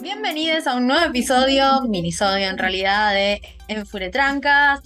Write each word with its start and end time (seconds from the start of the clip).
Bienvenidos 0.00 0.66
a 0.66 0.76
un 0.76 0.86
nuevo 0.86 1.04
episodio, 1.04 1.82
minisodio 1.82 2.48
en 2.48 2.56
realidad, 2.56 3.12
de 3.12 3.42
Enfuretrancas. 3.68 4.80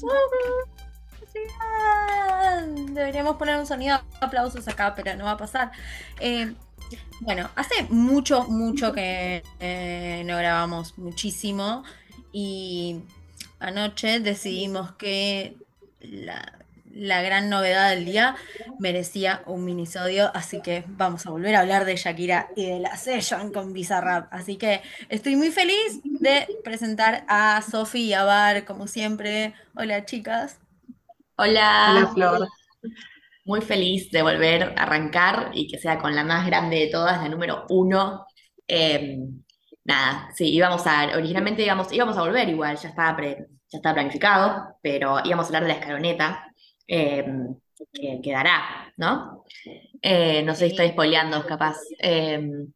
Deberíamos 2.89 3.37
poner 3.37 3.61
un 3.61 3.67
sonido 3.67 3.99
de 3.99 4.27
aplausos 4.27 4.67
acá, 4.67 4.95
pero 4.97 5.15
no 5.15 5.27
va 5.27 5.33
a 5.33 5.37
pasar. 5.37 5.71
Eh, 6.19 6.55
bueno, 7.21 7.51
hace 7.55 7.85
mucho, 7.91 8.49
mucho 8.49 8.93
que 8.93 9.45
eh, 9.61 10.25
no 10.27 10.37
grabamos 10.39 10.99
muchísimo 10.99 11.85
y 12.33 13.03
anoche 13.59 14.21
decidimos 14.21 14.93
que 14.93 15.57
la, 16.01 16.57
la 16.97 17.21
gran 17.21 17.51
novedad 17.51 17.91
del 17.91 18.07
día 18.07 18.37
merecía 18.79 19.43
un 19.47 19.65
minisodio, 19.65 20.31
así 20.35 20.63
que 20.63 20.85
vamos 20.89 21.27
a 21.27 21.31
volver 21.31 21.55
a 21.55 21.61
hablar 21.61 21.85
de 21.85 21.97
Shakira 21.97 22.49
y 22.57 22.67
de 22.67 22.81
la 22.81 22.97
session 22.97 23.53
con 23.53 23.73
Bizarrap. 23.73 24.33
Así 24.33 24.57
que 24.57 24.81
estoy 25.11 25.37
muy 25.37 25.51
feliz 25.51 26.01
de 26.05 26.47
presentar 26.65 27.25
a 27.29 27.61
Sofi 27.63 28.05
y 28.07 28.13
a 28.15 28.25
Bar, 28.25 28.65
como 28.65 28.87
siempre. 28.87 29.55
Hola, 29.77 30.07
chicas. 30.07 30.59
Hola. 31.37 31.89
Hola, 31.91 32.07
Flor. 32.15 32.49
Muy 33.45 33.61
feliz 33.61 34.11
de 34.11 34.23
volver 34.23 34.75
a 34.77 34.85
arrancar 34.85 35.51
y 35.53 35.69
que 35.69 35.79
sea 35.79 35.99
con 35.99 36.17
la 36.17 36.25
más 36.25 36.47
grande 36.47 36.77
de 36.79 36.89
todas, 36.89 37.23
la 37.23 37.29
número 37.29 37.67
uno. 37.69 38.27
Em, 38.67 39.43
nada, 39.87 40.29
sí, 40.35 40.53
íbamos 40.53 40.87
a, 40.87 41.17
originalmente 41.17 41.63
íbamos, 41.63 41.93
íbamos 41.93 42.17
a 42.17 42.23
volver 42.23 42.49
igual, 42.49 42.77
ya 42.77 42.89
estaba, 42.89 43.17
pre- 43.17 43.47
ya 43.69 43.79
estaba 43.79 43.95
planificado, 43.95 44.79
pero 44.83 45.19
íbamos 45.25 45.45
a 45.45 45.49
hablar 45.49 45.63
de 45.63 45.69
la 45.69 45.75
escaloneta, 45.75 46.53
em, 46.87 47.55
que 47.93 48.21
quedará, 48.23 48.93
¿no? 48.97 49.45
Eh, 50.03 50.43
no 50.43 50.55
sé 50.55 50.67
si 50.67 50.71
estoy 50.73 50.89
spoileando, 50.91 51.47
capaz. 51.47 51.77
em, 51.99 52.73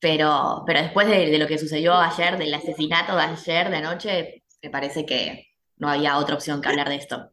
pero, 0.00 0.64
pero 0.66 0.80
después 0.82 1.06
de, 1.08 1.36
lo 1.38 1.46
que 1.46 1.58
sucedió 1.58 1.94
ayer, 1.94 2.38
del 2.38 2.54
asesinato 2.54 3.14
de 3.14 3.22
ayer, 3.22 3.70
de 3.70 3.76
anoche, 3.76 4.42
me 4.62 4.70
parece 4.70 5.04
que 5.04 5.48
no 5.76 5.88
había 5.90 6.16
otra 6.16 6.34
opción 6.36 6.60
que 6.60 6.68
hablar 6.68 6.88
de 6.88 6.96
esto. 6.96 7.30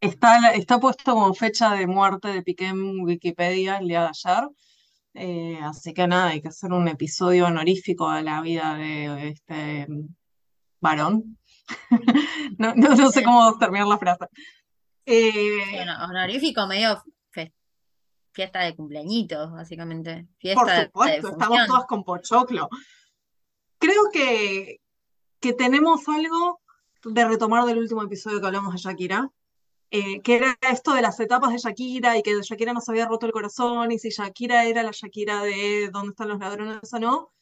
Está, 0.00 0.52
está 0.52 0.78
puesto 0.78 1.12
como 1.12 1.34
fecha 1.34 1.72
de 1.72 1.88
muerte 1.88 2.28
de 2.28 2.42
Piqué 2.42 2.68
en 2.68 3.00
Wikipedia 3.00 3.78
el 3.78 3.88
día 3.88 4.02
de 4.02 4.08
ayer. 4.08 4.48
Eh, 5.20 5.58
así 5.62 5.92
que 5.92 6.06
nada, 6.06 6.28
hay 6.28 6.40
que 6.40 6.48
hacer 6.48 6.72
un 6.72 6.86
episodio 6.88 7.46
honorífico 7.46 8.10
de 8.12 8.22
la 8.22 8.40
vida 8.40 8.74
de 8.76 9.28
este 9.30 9.86
mm, 9.88 10.08
varón. 10.80 11.38
No, 12.58 12.74
no, 12.74 12.94
no 12.94 13.10
sé 13.12 13.22
cómo 13.22 13.56
terminar 13.58 13.86
la 13.86 13.98
frase. 13.98 14.26
Eh, 15.04 15.60
Bueno, 15.74 15.92
honorífico, 16.08 16.66
medio 16.66 17.02
fe- 17.30 17.52
fiesta 18.32 18.60
de 18.60 18.74
cumpleañitos, 18.74 19.52
básicamente. 19.52 20.26
por 20.54 20.66
de, 20.66 20.84
supuesto, 20.86 21.28
estamos 21.30 21.66
todas 21.66 21.84
con 21.86 22.04
pochoclo. 22.04 22.68
Creo 23.78 24.02
que, 24.12 24.80
que 25.40 25.52
tenemos 25.52 26.08
algo 26.08 26.60
de 27.04 27.24
retomar 27.28 27.64
del 27.64 27.78
último 27.78 28.02
episodio 28.02 28.40
que 28.40 28.46
hablamos 28.46 28.72
de 28.72 28.78
Shakira. 28.80 29.30
Eh, 29.90 30.20
que 30.20 30.36
era 30.36 30.58
esto 30.70 30.92
de 30.92 31.02
las 31.02 31.18
etapas 31.20 31.52
de 31.52 31.58
Shakira 31.58 32.16
y 32.18 32.22
que 32.22 32.40
Shakira 32.42 32.72
nos 32.72 32.88
había 32.88 33.06
roto 33.06 33.26
el 33.26 33.32
corazón 33.32 33.90
y 33.92 33.98
si 33.98 34.10
Shakira 34.10 34.64
era 34.64 34.82
la 34.82 34.90
Shakira 34.92 35.42
de 35.42 35.88
¿Dónde 35.90 36.10
están 36.10 36.28
los 36.28 36.38
ladrones 36.38 36.92
o 36.92 36.98
no? 36.98 37.32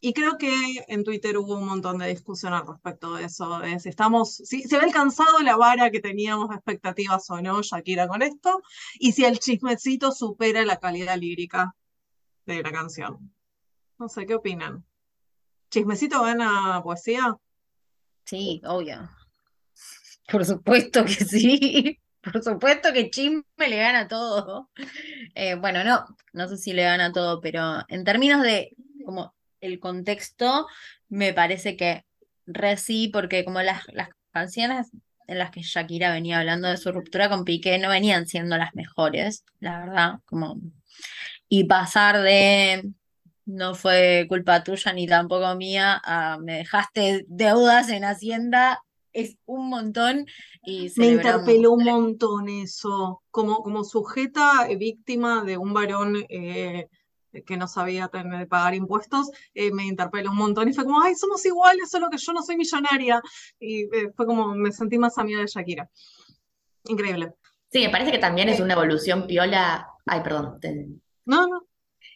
Y 0.00 0.14
creo 0.14 0.36
que 0.36 0.84
en 0.88 1.04
Twitter 1.04 1.38
hubo 1.38 1.54
un 1.54 1.66
montón 1.66 1.98
de 1.98 2.08
discusión 2.08 2.52
al 2.54 2.66
respecto 2.66 3.14
de 3.14 3.24
eso, 3.24 3.60
de 3.60 3.78
si 3.78 3.88
estamos, 3.88 4.34
si 4.34 4.62
se 4.62 4.74
había 4.74 4.88
alcanzado 4.88 5.38
la 5.40 5.56
vara 5.56 5.90
que 5.90 6.00
teníamos 6.00 6.48
de 6.48 6.56
expectativas 6.56 7.30
o 7.30 7.40
no 7.40 7.62
Shakira 7.62 8.08
con 8.08 8.22
esto, 8.22 8.62
y 8.98 9.12
si 9.12 9.24
el 9.24 9.38
chismecito 9.38 10.10
supera 10.10 10.64
la 10.64 10.80
calidad 10.80 11.16
lírica 11.18 11.76
de 12.46 12.62
la 12.62 12.72
canción. 12.72 13.32
No 13.98 14.08
sé, 14.08 14.26
¿qué 14.26 14.34
opinan? 14.34 14.84
¿Chismecito 15.70 16.20
gana 16.22 16.80
poesía? 16.82 17.36
Sí, 18.24 18.60
obvio. 18.64 19.08
Por 20.28 20.44
supuesto 20.44 21.04
que 21.04 21.24
sí. 21.24 21.98
Por 22.22 22.42
supuesto 22.42 22.92
que 22.92 23.10
Chisme 23.10 23.42
le 23.58 23.76
gana 23.78 24.06
todo. 24.06 24.70
Eh, 25.34 25.56
bueno, 25.56 25.82
no, 25.82 26.04
no 26.32 26.48
sé 26.48 26.56
si 26.56 26.72
le 26.72 26.84
gana 26.84 27.12
todo, 27.12 27.40
pero 27.40 27.80
en 27.88 28.04
términos 28.04 28.42
de 28.42 28.76
como 29.04 29.34
el 29.60 29.80
contexto, 29.80 30.66
me 31.08 31.32
parece 31.32 31.76
que 31.76 32.04
re 32.46 32.76
sí, 32.76 33.08
porque 33.12 33.44
como 33.44 33.60
las, 33.62 33.82
las 33.92 34.10
canciones 34.30 34.90
en 35.26 35.38
las 35.38 35.50
que 35.50 35.62
Shakira 35.62 36.12
venía 36.12 36.38
hablando 36.38 36.68
de 36.68 36.76
su 36.76 36.92
ruptura 36.92 37.28
con 37.28 37.44
Piqué 37.44 37.78
no 37.78 37.88
venían 37.88 38.26
siendo 38.26 38.56
las 38.56 38.74
mejores, 38.74 39.44
la 39.60 39.80
verdad, 39.80 40.14
como 40.26 40.60
y 41.48 41.64
pasar 41.64 42.22
de 42.22 42.92
no 43.44 43.74
fue 43.74 44.26
culpa 44.28 44.62
tuya 44.62 44.92
ni 44.92 45.06
tampoco 45.06 45.54
mía 45.56 46.00
a 46.04 46.38
me 46.38 46.58
dejaste 46.58 47.24
deudas 47.28 47.88
en 47.88 48.04
Hacienda 48.04 48.82
es 49.12 49.36
un 49.46 49.68
montón 49.68 50.26
y 50.64 50.90
Me 50.96 51.08
interpeló 51.08 51.72
un 51.72 51.84
montón 51.84 52.48
eso, 52.48 53.22
como, 53.30 53.62
como 53.62 53.84
sujeta 53.84 54.66
eh, 54.68 54.76
víctima 54.76 55.44
de 55.44 55.58
un 55.58 55.72
varón 55.74 56.24
eh, 56.28 56.88
que 57.46 57.56
no 57.56 57.66
sabía 57.66 58.08
tener, 58.08 58.46
pagar 58.48 58.74
impuestos, 58.74 59.30
eh, 59.54 59.72
me 59.72 59.86
interpeló 59.86 60.30
un 60.30 60.36
montón 60.36 60.68
y 60.68 60.72
fue 60.72 60.84
como, 60.84 61.00
ay, 61.00 61.14
somos 61.14 61.44
iguales, 61.46 61.90
solo 61.90 62.10
que 62.10 62.18
yo 62.18 62.32
no 62.32 62.42
soy 62.42 62.56
millonaria. 62.56 63.20
Y 63.58 63.84
eh, 63.84 64.12
fue 64.14 64.26
como, 64.26 64.54
me 64.54 64.70
sentí 64.72 64.98
más 64.98 65.16
amiga 65.18 65.40
de 65.40 65.46
Shakira. 65.46 65.88
Increíble. 66.84 67.32
Sí, 67.70 67.80
me 67.80 67.90
parece 67.90 68.12
que 68.12 68.18
también 68.18 68.48
es 68.48 68.60
una 68.60 68.74
evolución 68.74 69.26
piola, 69.26 69.88
ay, 70.04 70.20
perdón, 70.22 70.58
No, 71.24 71.46
no, 71.46 71.66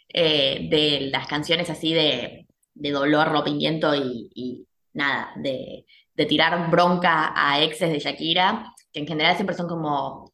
eh, 0.09 0.69
de 0.71 1.09
las 1.11 1.27
canciones 1.27 1.71
así 1.71 1.95
de, 1.95 2.47
de 2.75 2.91
dolor, 2.91 3.29
rompimiento 3.29 3.95
y, 3.95 4.31
y 4.35 4.67
nada, 4.93 5.33
de, 5.37 5.87
de 6.17 6.27
tirar 6.27 6.71
bronca 6.71 7.33
a 7.37 7.61
exes 7.61 7.91
de 7.91 7.99
Shakira, 7.99 8.73
que 8.93 9.01
en 9.01 9.07
general 9.07 9.37
siempre 9.37 9.57
son 9.57 9.69
como, 9.69 10.33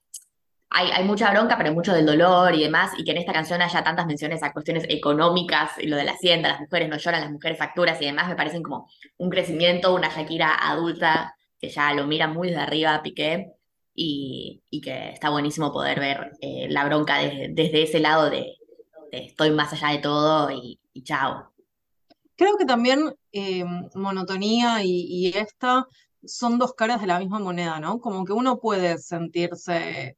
hay, 0.70 0.90
hay 0.90 1.04
mucha 1.04 1.30
bronca, 1.30 1.58
pero 1.58 1.72
mucho 1.72 1.92
del 1.92 2.06
dolor 2.06 2.54
y 2.54 2.62
demás, 2.62 2.92
y 2.96 3.04
que 3.04 3.10
en 3.10 3.18
esta 3.18 3.32
canción 3.32 3.60
haya 3.60 3.82
tantas 3.82 4.06
menciones 4.06 4.42
a 4.42 4.52
cuestiones 4.52 4.84
económicas, 4.88 5.72
y 5.78 5.88
lo 5.88 5.96
de 5.96 6.04
la 6.04 6.12
hacienda, 6.12 6.48
las 6.48 6.60
mujeres 6.60 6.88
no 6.88 6.96
lloran, 6.96 7.20
las 7.22 7.30
mujeres 7.32 7.58
facturas 7.58 8.00
y 8.00 8.06
demás, 8.06 8.28
me 8.28 8.36
parecen 8.36 8.62
como 8.62 8.88
un 9.18 9.30
crecimiento, 9.30 9.94
una 9.94 10.08
Shakira 10.08 10.54
adulta 10.54 11.34
que 11.60 11.68
ya 11.68 11.92
lo 11.94 12.06
mira 12.06 12.28
muy 12.28 12.50
de 12.50 12.56
arriba 12.56 13.02
Piqué. 13.02 13.52
Y, 13.94 14.62
y 14.70 14.80
que 14.80 15.10
está 15.10 15.28
buenísimo 15.28 15.70
poder 15.70 16.00
ver 16.00 16.32
eh, 16.40 16.66
la 16.70 16.86
bronca 16.86 17.18
desde, 17.18 17.48
desde 17.50 17.82
ese 17.82 18.00
lado 18.00 18.30
de, 18.30 18.56
de 19.10 19.18
estoy 19.26 19.50
más 19.50 19.70
allá 19.74 19.88
de 19.88 19.98
todo 19.98 20.50
y 20.50 20.78
chao. 21.04 21.51
Creo 22.42 22.56
que 22.56 22.64
también 22.64 23.14
eh, 23.30 23.64
monotonía 23.94 24.82
y, 24.82 25.28
esta 25.28 25.86
son 26.24 26.58
dos 26.58 26.74
caras 26.74 27.00
de 27.00 27.06
la 27.06 27.20
misma 27.20 27.38
moneda, 27.38 27.78
¿no? 27.78 28.00
Como 28.00 28.24
que 28.24 28.32
uno 28.32 28.58
puede 28.58 28.98
sentirse, 28.98 30.16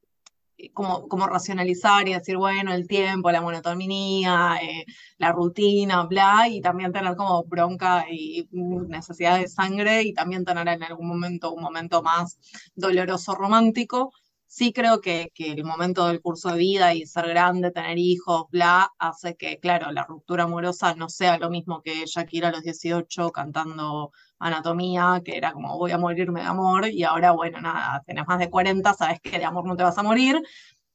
eh, 0.56 0.70
como, 0.72 1.06
como 1.06 1.26
racionalizar 1.26 2.08
y 2.08 2.14
decir, 2.14 2.38
bueno, 2.38 2.72
el 2.72 2.88
tiempo, 2.88 3.30
la 3.30 3.42
monotonía, 3.42 4.56
eh, 4.62 4.86
la 5.18 5.32
rutina, 5.32 6.04
bla, 6.06 6.48
y 6.48 6.62
también 6.62 6.92
tener 6.94 7.14
como 7.14 7.44
bronca 7.44 8.06
y 8.10 8.48
necesidad 8.50 9.38
de 9.38 9.46
sangre 9.46 10.02
y 10.04 10.14
también 10.14 10.46
tener 10.46 10.66
en 10.66 10.82
algún 10.82 11.08
momento 11.08 11.52
un 11.52 11.62
momento 11.62 12.02
más 12.02 12.38
doloroso 12.74 13.34
romántico. 13.34 14.14
Sí 14.56 14.72
creo 14.72 15.00
que, 15.00 15.32
que 15.34 15.50
el 15.50 15.64
momento 15.64 16.06
del 16.06 16.20
curso 16.20 16.50
de 16.50 16.58
vida 16.58 16.94
y 16.94 17.06
ser 17.06 17.26
grande, 17.26 17.72
tener 17.72 17.98
hijos, 17.98 18.44
bla, 18.50 18.88
hace 19.00 19.34
que, 19.34 19.58
claro, 19.58 19.90
la 19.90 20.04
ruptura 20.04 20.44
amorosa 20.44 20.94
no 20.94 21.08
sea 21.08 21.38
lo 21.38 21.50
mismo 21.50 21.82
que 21.82 22.04
Shakira 22.06 22.50
a 22.50 22.52
los 22.52 22.62
18 22.62 23.32
cantando 23.32 24.12
Anatomía, 24.38 25.20
que 25.24 25.36
era 25.36 25.52
como 25.52 25.76
voy 25.76 25.90
a 25.90 25.98
morirme 25.98 26.42
de 26.42 26.46
amor, 26.46 26.86
y 26.86 27.02
ahora, 27.02 27.32
bueno, 27.32 27.60
nada, 27.60 28.04
tenés 28.06 28.28
más 28.28 28.38
de 28.38 28.48
40, 28.48 28.94
sabes 28.94 29.18
que 29.20 29.40
de 29.40 29.44
amor 29.44 29.66
no 29.66 29.74
te 29.74 29.82
vas 29.82 29.98
a 29.98 30.04
morir, 30.04 30.40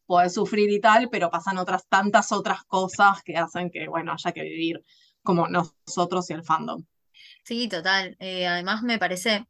podés 0.05 0.35
sufrir 0.35 0.69
y 0.69 0.79
tal, 0.79 1.09
pero 1.09 1.29
pasan 1.29 1.57
otras 1.57 1.85
tantas 1.89 2.31
otras 2.31 2.63
cosas 2.63 3.21
que 3.23 3.35
hacen 3.35 3.71
que, 3.71 3.89
bueno, 3.89 4.13
haya 4.13 4.31
que 4.31 4.43
vivir 4.43 4.85
como 5.21 5.49
nosotros 5.49 6.29
y 6.29 6.33
el 6.33 6.45
fandom. 6.45 6.85
Sí, 7.43 7.67
total. 7.67 8.15
Eh, 8.19 8.47
además 8.47 8.83
me 8.83 8.97
parece 8.99 9.45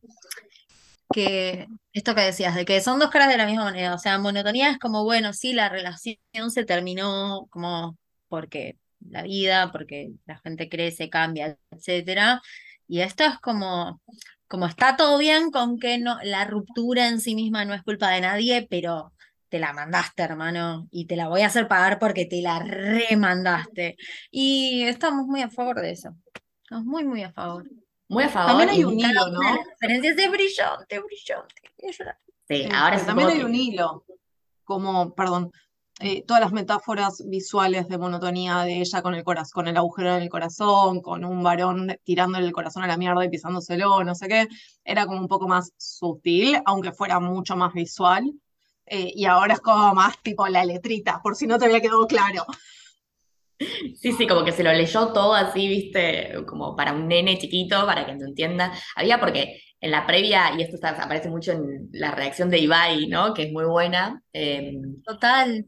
que 1.11 1.67
esto 1.93 2.15
que 2.15 2.21
decías, 2.21 2.55
de 2.55 2.65
que 2.65 2.81
son 2.81 2.99
dos 2.99 3.09
caras 3.09 3.29
de 3.29 3.37
la 3.37 3.45
misma 3.45 3.65
moneda, 3.65 3.95
o 3.95 3.97
sea, 3.97 4.19
monotonía 4.19 4.71
es 4.71 4.79
como, 4.79 5.03
bueno, 5.03 5.33
sí, 5.33 5.53
la 5.53 5.69
relación 5.69 6.17
se 6.49 6.65
terminó 6.65 7.47
como 7.49 7.97
porque 8.27 8.77
la 9.09 9.23
vida, 9.23 9.71
porque 9.71 10.11
la 10.25 10.37
gente 10.39 10.69
crece, 10.69 11.09
cambia, 11.09 11.57
etcétera, 11.71 12.41
y 12.87 13.01
esto 13.01 13.23
es 13.23 13.39
como, 13.39 14.01
como 14.47 14.65
está 14.65 14.97
todo 14.97 15.17
bien 15.19 15.51
con 15.51 15.79
que 15.79 15.99
no, 15.99 16.17
la 16.23 16.45
ruptura 16.45 17.07
en 17.07 17.21
sí 17.21 17.35
misma 17.35 17.65
no 17.65 17.73
es 17.73 17.83
culpa 17.83 18.09
de 18.11 18.21
nadie, 18.21 18.67
pero 18.69 19.13
te 19.49 19.59
la 19.59 19.73
mandaste, 19.73 20.23
hermano, 20.23 20.87
y 20.91 21.05
te 21.07 21.15
la 21.15 21.27
voy 21.27 21.41
a 21.41 21.47
hacer 21.47 21.67
pagar 21.67 21.99
porque 21.99 22.25
te 22.25 22.41
la 22.41 22.59
remandaste. 22.59 23.97
Y 24.31 24.83
estamos 24.83 25.25
muy 25.27 25.41
a 25.41 25.49
favor 25.49 25.81
de 25.81 25.91
eso. 25.91 26.15
Estamos 26.63 26.85
muy, 26.85 27.03
muy 27.05 27.23
a 27.23 27.31
favor. 27.31 27.65
Muy 28.09 28.23
a 28.25 28.29
favor. 28.29 28.49
También 28.49 28.69
hay 28.69 28.83
un 28.83 28.99
hilo, 28.99 29.29
¿no? 29.29 29.39
de 29.39 29.63
referencias 29.71 30.17
es 30.17 30.31
brillante, 30.31 30.99
brillante. 30.99 31.55
Sí, 32.47 32.63
Sí, 32.63 32.69
ahora 32.73 33.05
también 33.05 33.29
hay 33.29 33.37
que- 33.37 33.45
un 33.45 33.55
hilo, 33.55 34.05
como, 34.65 35.13
perdón, 35.13 35.51
eh, 36.01 36.23
todas 36.25 36.41
las 36.41 36.51
metáforas 36.51 37.21
visuales 37.27 37.87
de 37.89 37.97
monotonía 37.97 38.59
de 38.63 38.79
ella 38.79 39.01
con 39.01 39.13
el 39.15 39.23
corazón, 39.23 39.51
con 39.53 39.67
el 39.67 39.77
agujero 39.77 40.15
en 40.15 40.23
el 40.23 40.29
corazón, 40.29 41.01
con 41.01 41.25
un 41.25 41.43
varón 41.43 41.97
tirándole 42.03 42.45
el 42.47 42.53
corazón 42.53 42.83
a 42.83 42.87
la 42.87 42.95
mierda 42.97 43.23
y 43.25 43.29
pisándoselo, 43.29 44.03
no 44.03 44.15
sé 44.15 44.27
qué, 44.27 44.47
era 44.83 45.05
como 45.05 45.19
un 45.19 45.27
poco 45.27 45.47
más 45.47 45.73
sutil, 45.77 46.57
aunque 46.65 46.91
fuera 46.93 47.19
mucho 47.19 47.55
más 47.55 47.73
visual. 47.73 48.31
eh, 48.91 49.11
y 49.13 49.25
ahora 49.25 49.53
es 49.53 49.59
como 49.61 49.93
más 49.93 50.17
tipo 50.23 50.47
la 50.47 50.65
letrita, 50.65 51.21
por 51.21 51.35
si 51.35 51.45
no 51.45 51.59
te 51.59 51.65
había 51.65 51.79
quedado 51.79 52.07
claro. 52.07 52.43
Sí, 53.95 54.11
sí, 54.13 54.27
como 54.27 54.45
que 54.45 54.51
se 54.51 54.63
lo 54.63 54.71
leyó 54.73 55.11
todo 55.13 55.33
así, 55.33 55.67
viste, 55.67 56.33
como 56.47 56.75
para 56.75 56.93
un 56.93 57.07
nene 57.07 57.37
chiquito, 57.37 57.85
para 57.85 58.05
que 58.05 58.15
no 58.15 58.25
entienda. 58.27 58.71
Había 58.95 59.19
porque 59.19 59.61
en 59.81 59.91
la 59.91 60.05
previa, 60.05 60.51
y 60.57 60.61
esto 60.61 60.77
aparece 60.87 61.29
mucho 61.29 61.51
en 61.53 61.89
la 61.93 62.11
reacción 62.11 62.49
de 62.49 62.59
Ibai, 62.59 63.07
¿no? 63.07 63.33
Que 63.33 63.43
es 63.43 63.51
muy 63.51 63.65
buena, 63.65 64.21
eh, 64.33 64.73
Total. 65.05 65.65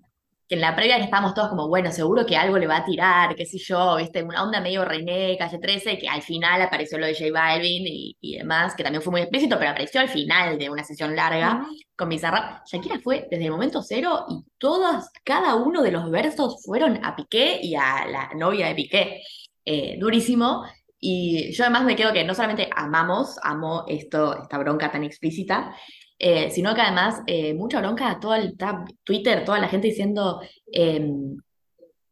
Que 0.52 0.56
en 0.56 0.62
la 0.62 0.76
previa 0.76 0.98
que 0.98 1.06
estábamos 1.06 1.34
todos 1.34 1.48
como, 1.48 1.70
bueno, 1.70 1.94
seguro 1.94 2.26
que 2.26 2.36
algo 2.36 2.58
le 2.58 2.68
va 2.68 2.76
a 2.76 2.84
tirar, 2.84 3.36
qué 3.38 3.46
sé 3.46 3.58
yo, 3.58 3.96
viste, 3.96 4.22
una 4.22 4.44
onda 4.44 4.60
medio 4.60 4.84
René, 4.84 5.38
Calle 5.40 5.60
13, 5.60 5.98
que 5.98 6.10
al 6.10 6.22
final 6.22 6.62
apareció 6.62 6.98
lo 6.98 7.06
de 7.06 7.14
J 7.14 7.32
Balvin 7.32 7.88
y, 7.88 8.18
y 8.20 8.38
demás, 8.38 8.76
que 8.76 8.84
también 8.84 9.02
fue 9.02 9.12
muy 9.12 9.22
explícito, 9.22 9.58
pero 9.58 9.72
apareció 9.72 10.02
al 10.02 10.10
final 10.10 10.58
de 10.58 10.70
una 10.70 10.84
sesión 10.84 11.16
larga 11.16 11.66
con 11.96 12.10
Bizarrap. 12.10 12.66
Shakira 12.68 13.00
fue 13.00 13.30
desde 13.32 13.46
el 13.46 13.52
momento 13.52 13.82
cero 13.82 14.26
y 14.28 14.44
todas, 14.58 15.10
cada 15.24 15.56
uno 15.56 15.82
de 15.82 15.94
los 15.94 16.12
versos 16.12 16.62
fueron 16.66 17.00
a 17.02 17.16
Piqué 17.16 17.62
y 17.64 17.76
a 17.76 18.06
la 18.06 18.32
novia 18.36 18.68
de 18.68 18.76
Piqué. 18.76 19.22
Eh, 19.64 19.96
durísimo. 20.00 20.66
Y 21.00 21.54
yo 21.54 21.64
además 21.64 21.86
me 21.86 21.96
quedo 21.96 22.12
que 22.12 22.26
no 22.26 22.36
solamente 22.36 22.70
amamos, 22.76 23.38
amo 23.42 23.86
esto, 23.88 24.38
esta 24.42 24.58
bronca 24.58 24.92
tan 24.92 25.06
explícita, 25.06 25.74
eh, 26.24 26.52
sino 26.52 26.76
que 26.76 26.82
además 26.82 27.22
eh, 27.26 27.54
mucha 27.56 27.80
bronca 27.80 28.10
a 28.12 28.20
todo 28.20 28.36
el 28.36 28.56
Twitter, 29.04 29.44
toda 29.44 29.58
la 29.60 29.68
gente 29.68 29.88
diciendo 29.88 30.40
em, 30.72 31.36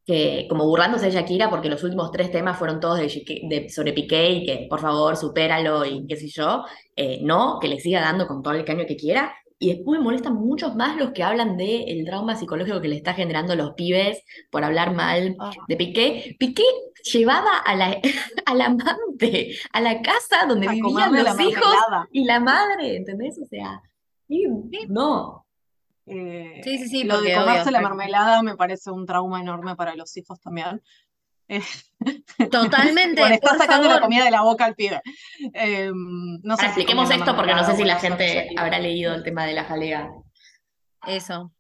que 0.05 0.47
como 0.49 0.65
burlándose 0.65 1.05
de 1.05 1.11
Shakira 1.11 1.49
porque 1.51 1.69
los 1.69 1.83
últimos 1.83 2.11
tres 2.11 2.31
temas 2.31 2.57
fueron 2.57 2.79
todos 2.79 2.97
de, 2.99 3.07
Shiki- 3.07 3.47
de- 3.47 3.69
sobre 3.69 3.93
Piqué 3.93 4.29
y 4.31 4.45
que 4.45 4.67
por 4.69 4.79
favor 4.79 5.15
supéralo 5.15 5.85
y 5.85 6.07
qué 6.07 6.15
sé 6.15 6.27
yo, 6.29 6.63
Eh, 6.95 7.19
no, 7.21 7.59
que 7.61 7.67
le 7.69 7.79
siga 7.79 8.01
dando 8.01 8.25
con 8.27 8.41
todo 8.41 8.53
el 8.55 8.65
caño 8.65 8.85
que 8.87 8.95
quiera. 8.97 9.33
Y 9.61 9.73
después 9.73 9.99
me 9.99 10.03
molestan 10.03 10.33
muchos 10.35 10.73
más 10.75 10.97
los 10.97 11.11
que 11.11 11.21
hablan 11.23 11.55
del 11.57 12.03
trauma 12.05 12.35
psicológico 12.35 12.81
que 12.81 12.87
le 12.87 12.95
está 12.95 13.13
generando 13.13 13.53
a 13.53 13.55
los 13.57 13.71
pibes 13.73 14.21
por 14.51 14.63
hablar 14.63 14.93
mal 14.95 15.35
Ah. 15.39 15.51
de 15.67 15.75
Piqué. 15.77 16.35
Piqué 16.39 16.63
llevaba 17.13 17.57
a 17.65 17.75
la, 17.75 17.97
al 18.45 18.61
amante 18.61 19.55
a 19.73 19.79
la 19.81 20.01
casa 20.01 20.45
donde 20.47 20.67
A 20.67 20.71
vivían 20.71 21.13
la 21.13 21.23
los 21.23 21.39
hijos 21.41 21.75
y 22.11 22.23
la 22.25 22.39
madre, 22.39 22.95
¿entendés? 22.97 23.37
O 23.41 23.45
sea, 23.45 23.81
no. 24.87 25.45
Eh, 26.05 26.61
Sí, 26.63 26.77
sí, 26.77 26.87
sí, 26.87 27.03
lo 27.03 27.21
de 27.21 27.35
comerse 27.35 27.69
obvio, 27.69 27.71
la 27.71 27.81
mermelada 27.81 28.41
me 28.41 28.55
parece 28.55 28.89
un 28.91 29.05
trauma 29.05 29.41
enorme 29.41 29.75
para 29.75 29.95
los 29.95 30.15
hijos 30.17 30.39
también. 30.39 30.81
Eh, 31.47 31.61
Totalmente, 32.51 33.21
Bueno, 33.21 33.35
está 33.35 33.57
sacando 33.57 33.87
la 33.87 34.01
comida 34.01 34.23
de 34.23 34.31
la 34.31 34.41
boca 34.41 34.65
al 34.65 34.75
pibe. 34.75 35.01
Eh, 35.53 35.91
no 35.93 36.55
sé 36.55 36.61
Ahora 36.61 36.73
si 36.73 36.81
expliquemos 36.81 37.11
esto 37.11 37.35
porque 37.35 37.53
no 37.53 37.63
sé 37.63 37.75
si 37.75 37.83
la 37.83 37.97
gente 37.97 38.49
habrá 38.57 38.79
leído 38.79 39.13
el 39.13 39.23
tema 39.23 39.45
de 39.45 39.53
la 39.53 39.65
jalea. 39.65 40.09
Eso. 41.07 41.51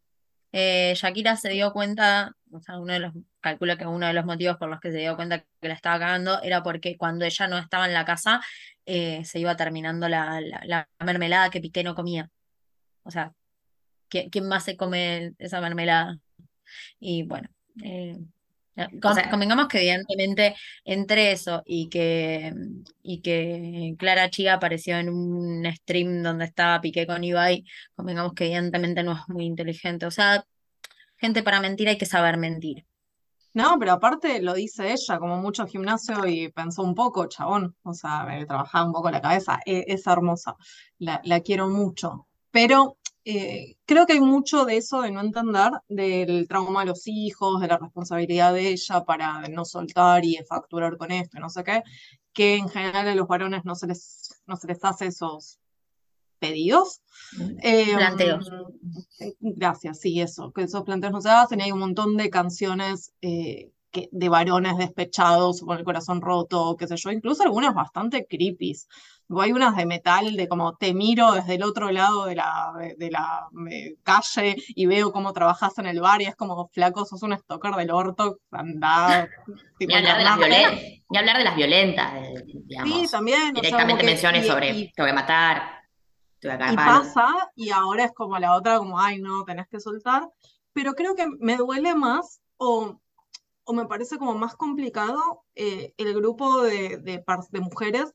Eh, 0.51 0.93
Shakira 0.95 1.35
se 1.35 1.49
dio 1.49 1.71
cuenta, 1.71 2.35
o 2.51 2.59
sea, 2.59 2.79
uno 2.79 2.93
de 2.93 2.99
los, 2.99 3.13
calculo 3.39 3.77
que 3.77 3.85
uno 3.85 4.07
de 4.07 4.13
los 4.13 4.25
motivos 4.25 4.57
por 4.57 4.69
los 4.69 4.79
que 4.79 4.91
se 4.91 4.97
dio 4.97 5.15
cuenta 5.15 5.39
que 5.61 5.67
la 5.67 5.75
estaba 5.75 5.99
cagando 5.99 6.41
era 6.41 6.63
porque 6.63 6.97
cuando 6.97 7.25
ella 7.25 7.47
no 7.47 7.57
estaba 7.57 7.85
en 7.85 7.93
la 7.93 8.05
casa, 8.05 8.41
eh, 8.85 9.23
se 9.25 9.39
iba 9.39 9.55
terminando 9.55 10.09
la, 10.09 10.41
la, 10.41 10.61
la 10.65 10.89
mermelada 11.05 11.49
que 11.49 11.61
Piqué 11.61 11.83
no 11.83 11.93
comía. 11.93 12.29
O 13.09 13.11
sea, 13.11 13.33
¿quién, 14.07 14.29
quién 14.29 14.47
más 14.47 14.63
se 14.63 14.77
come 14.77 15.33
esa 15.39 15.59
mermelada? 15.61 16.19
Y 16.99 17.23
bueno, 17.23 17.49
eh, 17.83 18.15
con- 19.01 19.11
O 19.11 19.15
sea- 19.15 19.29
convengamos 19.29 19.67
que 19.67 19.79
evidentemente 19.79 20.55
entre 20.85 21.31
eso 21.33 21.63
y 21.65 21.89
que, 21.89 22.53
y 23.03 23.19
que 23.21 23.95
Clara 23.97 24.29
Chiga 24.29 24.53
apareció 24.53 24.97
en 24.97 25.09
un 25.09 25.65
stream 25.73 26.23
donde 26.23 26.45
estaba 26.45 26.79
Piqué 26.79 27.05
con 27.05 27.23
Ibai, 27.23 27.65
convengamos 27.95 28.33
que 28.33 28.45
evidentemente 28.45 29.03
no 29.03 29.13
es 29.13 29.21
muy 29.27 29.45
inteligente. 29.45 30.05
O 30.05 30.11
sea, 30.11 30.45
gente 31.17 31.43
para 31.43 31.59
mentir 31.59 31.89
hay 31.89 31.97
que 31.97 32.05
saber 32.05 32.37
mentir. 32.37 32.85
No, 33.53 33.77
pero 33.79 33.93
aparte 33.93 34.41
lo 34.43 34.53
dice 34.53 34.93
ella, 34.93 35.17
como 35.17 35.37
mucho 35.37 35.65
gimnasio 35.65 36.25
y 36.27 36.49
pensó 36.51 36.83
un 36.83 36.93
poco, 36.93 37.27
chabón, 37.27 37.75
o 37.81 37.93
sea, 37.95 38.23
me 38.23 38.45
trabajaba 38.45 38.85
un 38.85 38.93
poco 38.93 39.09
la 39.09 39.19
cabeza, 39.21 39.59
e- 39.65 39.85
es, 39.87 40.05
hermosa, 40.05 40.55
la, 40.99 41.19
la 41.23 41.39
quiero 41.41 41.67
mucho, 41.67 42.27
pero 42.51 42.98
eh, 43.25 43.75
creo 43.85 44.05
que 44.05 44.13
hay 44.13 44.21
mucho 44.21 44.65
de 44.65 44.77
eso 44.77 45.01
de 45.01 45.11
no 45.11 45.21
entender 45.21 45.71
del 45.87 46.47
trauma 46.47 46.81
de 46.81 46.87
los 46.87 47.07
hijos, 47.07 47.61
de 47.61 47.67
la 47.67 47.77
responsabilidad 47.77 48.53
de 48.53 48.69
ella 48.69 49.03
para 49.03 49.47
no 49.49 49.65
soltar 49.65 50.23
y 50.25 50.37
facturar 50.47 50.97
con 50.97 51.11
esto, 51.11 51.39
no 51.39 51.49
sé 51.49 51.63
qué, 51.63 51.83
que 52.33 52.55
en 52.55 52.69
general 52.69 53.07
a 53.07 53.15
los 53.15 53.27
varones 53.27 53.65
no 53.65 53.75
se 53.75 53.87
les, 53.87 54.41
no 54.47 54.55
se 54.55 54.67
les 54.67 54.83
hace 54.83 55.07
esos 55.07 55.59
pedidos. 56.39 57.01
Eh, 57.61 57.95
Planteos. 57.95 58.49
Gracias, 59.39 59.99
sí, 59.99 60.21
eso, 60.21 60.51
que 60.51 60.63
esos 60.63 60.83
planteos 60.83 61.13
no 61.13 61.21
se 61.21 61.29
hacen 61.29 61.61
hay 61.61 61.71
un 61.71 61.79
montón 61.79 62.17
de 62.17 62.29
canciones 62.29 63.13
eh, 63.21 63.71
que, 63.91 64.09
de 64.11 64.29
varones 64.29 64.77
despechados 64.77 65.61
o 65.61 65.65
con 65.65 65.77
el 65.77 65.83
corazón 65.83 66.21
roto, 66.21 66.75
qué 66.77 66.87
sé 66.87 66.95
yo, 66.97 67.11
incluso 67.11 67.43
algunas 67.43 67.73
bastante 67.73 68.25
creepy. 68.27 68.75
Hay 69.39 69.51
unas 69.51 69.75
de 69.75 69.85
metal 69.85 70.35
de 70.35 70.47
como 70.47 70.75
te 70.75 70.93
miro 70.93 71.33
desde 71.33 71.55
el 71.55 71.63
otro 71.63 71.91
lado 71.91 72.25
de 72.25 72.35
la, 72.35 72.73
de 72.97 73.11
la 73.11 73.47
eh, 73.69 73.95
calle 74.03 74.55
y 74.69 74.85
veo 74.87 75.11
cómo 75.11 75.33
trabajas 75.33 75.77
en 75.77 75.85
el 75.85 75.99
bar 76.01 76.21
y 76.21 76.25
es 76.25 76.35
como 76.35 76.67
flaco, 76.69 77.05
sos 77.05 77.21
un 77.21 77.37
stalker 77.37 77.75
del 77.75 77.91
orto, 77.91 78.39
andá, 78.51 79.27
Ni 79.79 79.93
hablar 79.93 80.17
de 80.17 80.23
las 80.23 80.35
internate". 80.35 80.65
violentas, 80.75 81.03
ni 81.09 81.17
hablar 81.17 81.37
de 81.37 81.43
las 81.43 81.55
violentas, 81.55 82.13
eh, 82.15 82.33
digamos. 82.65 82.99
Sí, 83.01 83.07
también, 83.11 83.39
o 83.39 83.43
sea, 83.45 83.51
Directamente 83.53 83.91
como 83.93 83.99
que- 83.99 84.05
menciones 84.05 84.45
y- 84.45 84.47
sobre 84.47 84.69
y- 84.71 84.91
te 84.91 85.01
voy 85.01 85.11
a 85.11 85.13
matar, 85.13 85.61
te 86.39 86.47
voy 86.47 86.55
a 86.55 86.57
cagar 86.59 86.73
Y 86.73 86.77
pasa, 86.77 87.51
y 87.55 87.69
ahora 87.69 88.05
es 88.05 88.11
como 88.13 88.37
la 88.39 88.55
otra, 88.55 88.77
como, 88.79 88.99
ay, 88.99 89.19
no, 89.19 89.43
tenés 89.45 89.67
que 89.67 89.79
soltar. 89.79 90.27
Pero 90.73 90.93
creo 90.93 91.15
que 91.15 91.27
me 91.39 91.55
duele 91.55 91.93
más, 91.95 92.41
o, 92.57 92.99
o 93.69 93.73
me 93.73 93.85
parece 93.91 94.17
como 94.19 94.33
más 94.43 94.55
complicado, 94.63 95.43
eh, 95.55 95.93
el 95.97 96.11
grupo 96.19 96.63
de, 96.63 96.97
de, 97.07 97.19
par- 97.27 97.47
de 97.55 97.59
mujeres 97.69 98.07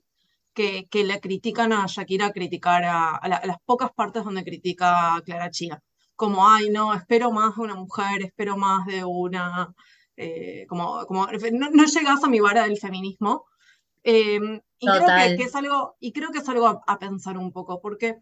que, 0.57 0.87
que 0.93 1.05
le 1.05 1.21
critican 1.21 1.73
a 1.73 1.87
Shakira, 1.87 2.33
criticar 2.39 2.83
a, 2.85 3.17
a 3.17 3.29
la- 3.29 3.37
a 3.45 3.47
las 3.47 3.59
pocas 3.65 3.91
partes 4.01 4.25
donde 4.25 4.45
critica 4.45 5.15
a 5.17 5.23
Clara 5.23 5.51
Chía. 5.51 5.77
Como, 6.17 6.39
ay, 6.49 6.71
no, 6.71 6.95
espero 6.95 7.31
más 7.33 7.57
de 7.57 7.63
una 7.63 7.75
mujer, 7.85 8.23
espero 8.23 8.57
más 8.57 8.87
de 8.87 9.05
una. 9.05 9.75
eh, 10.17 10.65
como, 10.69 10.85
como, 11.07 11.27
no, 11.61 11.67
no 11.71 11.85
llegas 11.87 12.23
a 12.25 12.29
mi 12.29 12.41
vara 12.41 12.65
del 12.65 12.79
feminismo. 12.79 13.33
Eh, 14.05 14.41
y 14.79 14.87
creo 14.87 15.01
que, 15.01 15.07
Total. 15.07 15.37
que 15.37 15.43
es 15.45 15.55
algo, 15.57 15.97
y 16.01 16.13
creo 16.13 16.31
que 16.31 16.39
es 16.39 16.49
algo 16.49 16.67
a, 16.69 16.83
a 16.87 16.99
pensar 16.99 17.39
un 17.39 17.51
poco, 17.53 17.81
porque, 17.81 18.19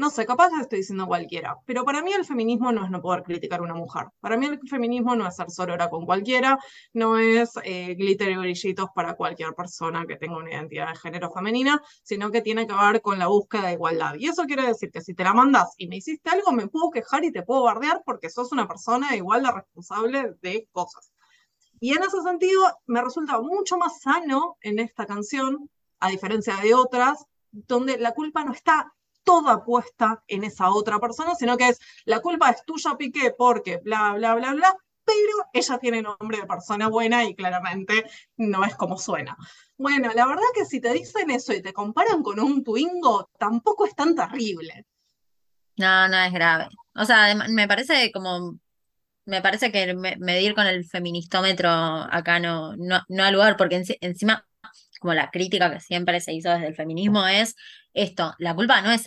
no 0.00 0.08
sé, 0.08 0.24
capaz 0.24 0.48
estoy 0.58 0.78
diciendo 0.78 1.06
cualquiera, 1.06 1.58
pero 1.66 1.84
para 1.84 2.02
mí 2.02 2.10
el 2.12 2.24
feminismo 2.24 2.72
no 2.72 2.84
es 2.86 2.90
no 2.90 3.02
poder 3.02 3.22
criticar 3.22 3.60
a 3.60 3.62
una 3.62 3.74
mujer. 3.74 4.06
Para 4.18 4.38
mí 4.38 4.46
el 4.46 4.58
feminismo 4.66 5.14
no 5.14 5.28
es 5.28 5.36
ser 5.36 5.50
sorora 5.50 5.90
con 5.90 6.06
cualquiera, 6.06 6.58
no 6.94 7.18
es 7.18 7.50
eh, 7.64 7.94
glitter 7.94 8.30
y 8.30 8.36
brillitos 8.36 8.88
para 8.94 9.14
cualquier 9.14 9.54
persona 9.54 10.06
que 10.06 10.16
tenga 10.16 10.38
una 10.38 10.50
identidad 10.50 10.88
de 10.88 10.96
género 10.96 11.30
femenina, 11.30 11.82
sino 12.02 12.30
que 12.30 12.40
tiene 12.40 12.66
que 12.66 12.74
ver 12.74 13.02
con 13.02 13.18
la 13.18 13.26
búsqueda 13.26 13.66
de 13.66 13.74
igualdad. 13.74 14.14
Y 14.18 14.26
eso 14.26 14.44
quiere 14.44 14.66
decir 14.66 14.90
que 14.90 15.02
si 15.02 15.12
te 15.12 15.22
la 15.22 15.34
mandas 15.34 15.74
y 15.76 15.86
me 15.86 15.96
hiciste 15.96 16.30
algo, 16.30 16.50
me 16.52 16.66
puedo 16.66 16.90
quejar 16.90 17.22
y 17.24 17.30
te 17.30 17.42
puedo 17.42 17.64
bardear 17.64 18.02
porque 18.06 18.30
sos 18.30 18.52
una 18.52 18.66
persona 18.66 19.14
igual 19.14 19.42
de 19.42 19.52
responsable 19.52 20.34
de 20.40 20.66
cosas. 20.72 21.12
Y 21.78 21.92
en 21.92 22.02
ese 22.02 22.22
sentido, 22.22 22.62
me 22.86 23.02
resulta 23.02 23.38
mucho 23.38 23.76
más 23.76 24.00
sano 24.00 24.56
en 24.62 24.78
esta 24.78 25.04
canción, 25.04 25.68
a 25.98 26.08
diferencia 26.08 26.56
de 26.56 26.72
otras, 26.72 27.26
donde 27.50 27.98
la 27.98 28.12
culpa 28.12 28.44
no 28.44 28.52
está 28.52 28.94
toda 29.24 29.64
puesta 29.64 30.22
en 30.26 30.44
esa 30.44 30.70
otra 30.70 30.98
persona, 30.98 31.34
sino 31.34 31.56
que 31.56 31.68
es 31.68 31.78
la 32.04 32.20
culpa 32.20 32.50
es 32.50 32.64
tuya, 32.64 32.96
Piqué, 32.98 33.34
porque 33.36 33.78
bla, 33.78 34.12
bla, 34.14 34.34
bla, 34.34 34.52
bla, 34.54 34.76
pero 35.04 35.48
ella 35.52 35.78
tiene 35.78 36.02
nombre 36.02 36.38
de 36.38 36.46
persona 36.46 36.88
buena 36.88 37.24
y 37.24 37.34
claramente 37.34 38.04
no 38.36 38.64
es 38.64 38.76
como 38.76 38.96
suena. 38.98 39.36
Bueno, 39.76 40.10
la 40.14 40.26
verdad 40.26 40.42
que 40.54 40.64
si 40.64 40.80
te 40.80 40.92
dicen 40.92 41.30
eso 41.30 41.52
y 41.52 41.62
te 41.62 41.72
comparan 41.72 42.22
con 42.22 42.38
un 42.40 42.62
Twingo, 42.62 43.28
tampoco 43.38 43.86
es 43.86 43.94
tan 43.94 44.14
terrible. 44.14 44.86
No, 45.76 46.08
no 46.08 46.18
es 46.18 46.32
grave. 46.32 46.68
O 46.94 47.04
sea, 47.04 47.34
me 47.48 47.66
parece 47.66 48.12
como, 48.12 48.58
me 49.24 49.40
parece 49.40 49.72
que 49.72 49.94
me- 49.94 50.16
medir 50.16 50.54
con 50.54 50.66
el 50.66 50.84
feministómetro 50.84 51.70
acá 51.70 52.38
no, 52.38 52.76
no, 52.76 53.00
no 53.08 53.30
lugar, 53.30 53.56
porque 53.56 53.78
enci- 53.78 53.98
encima, 54.00 54.46
como 55.00 55.14
la 55.14 55.30
crítica 55.30 55.72
que 55.72 55.80
siempre 55.80 56.20
se 56.20 56.32
hizo 56.34 56.50
desde 56.50 56.66
el 56.68 56.74
feminismo 56.74 57.26
es 57.26 57.56
esto, 57.92 58.34
la 58.38 58.54
culpa 58.54 58.80
no 58.82 58.92
es, 58.92 59.04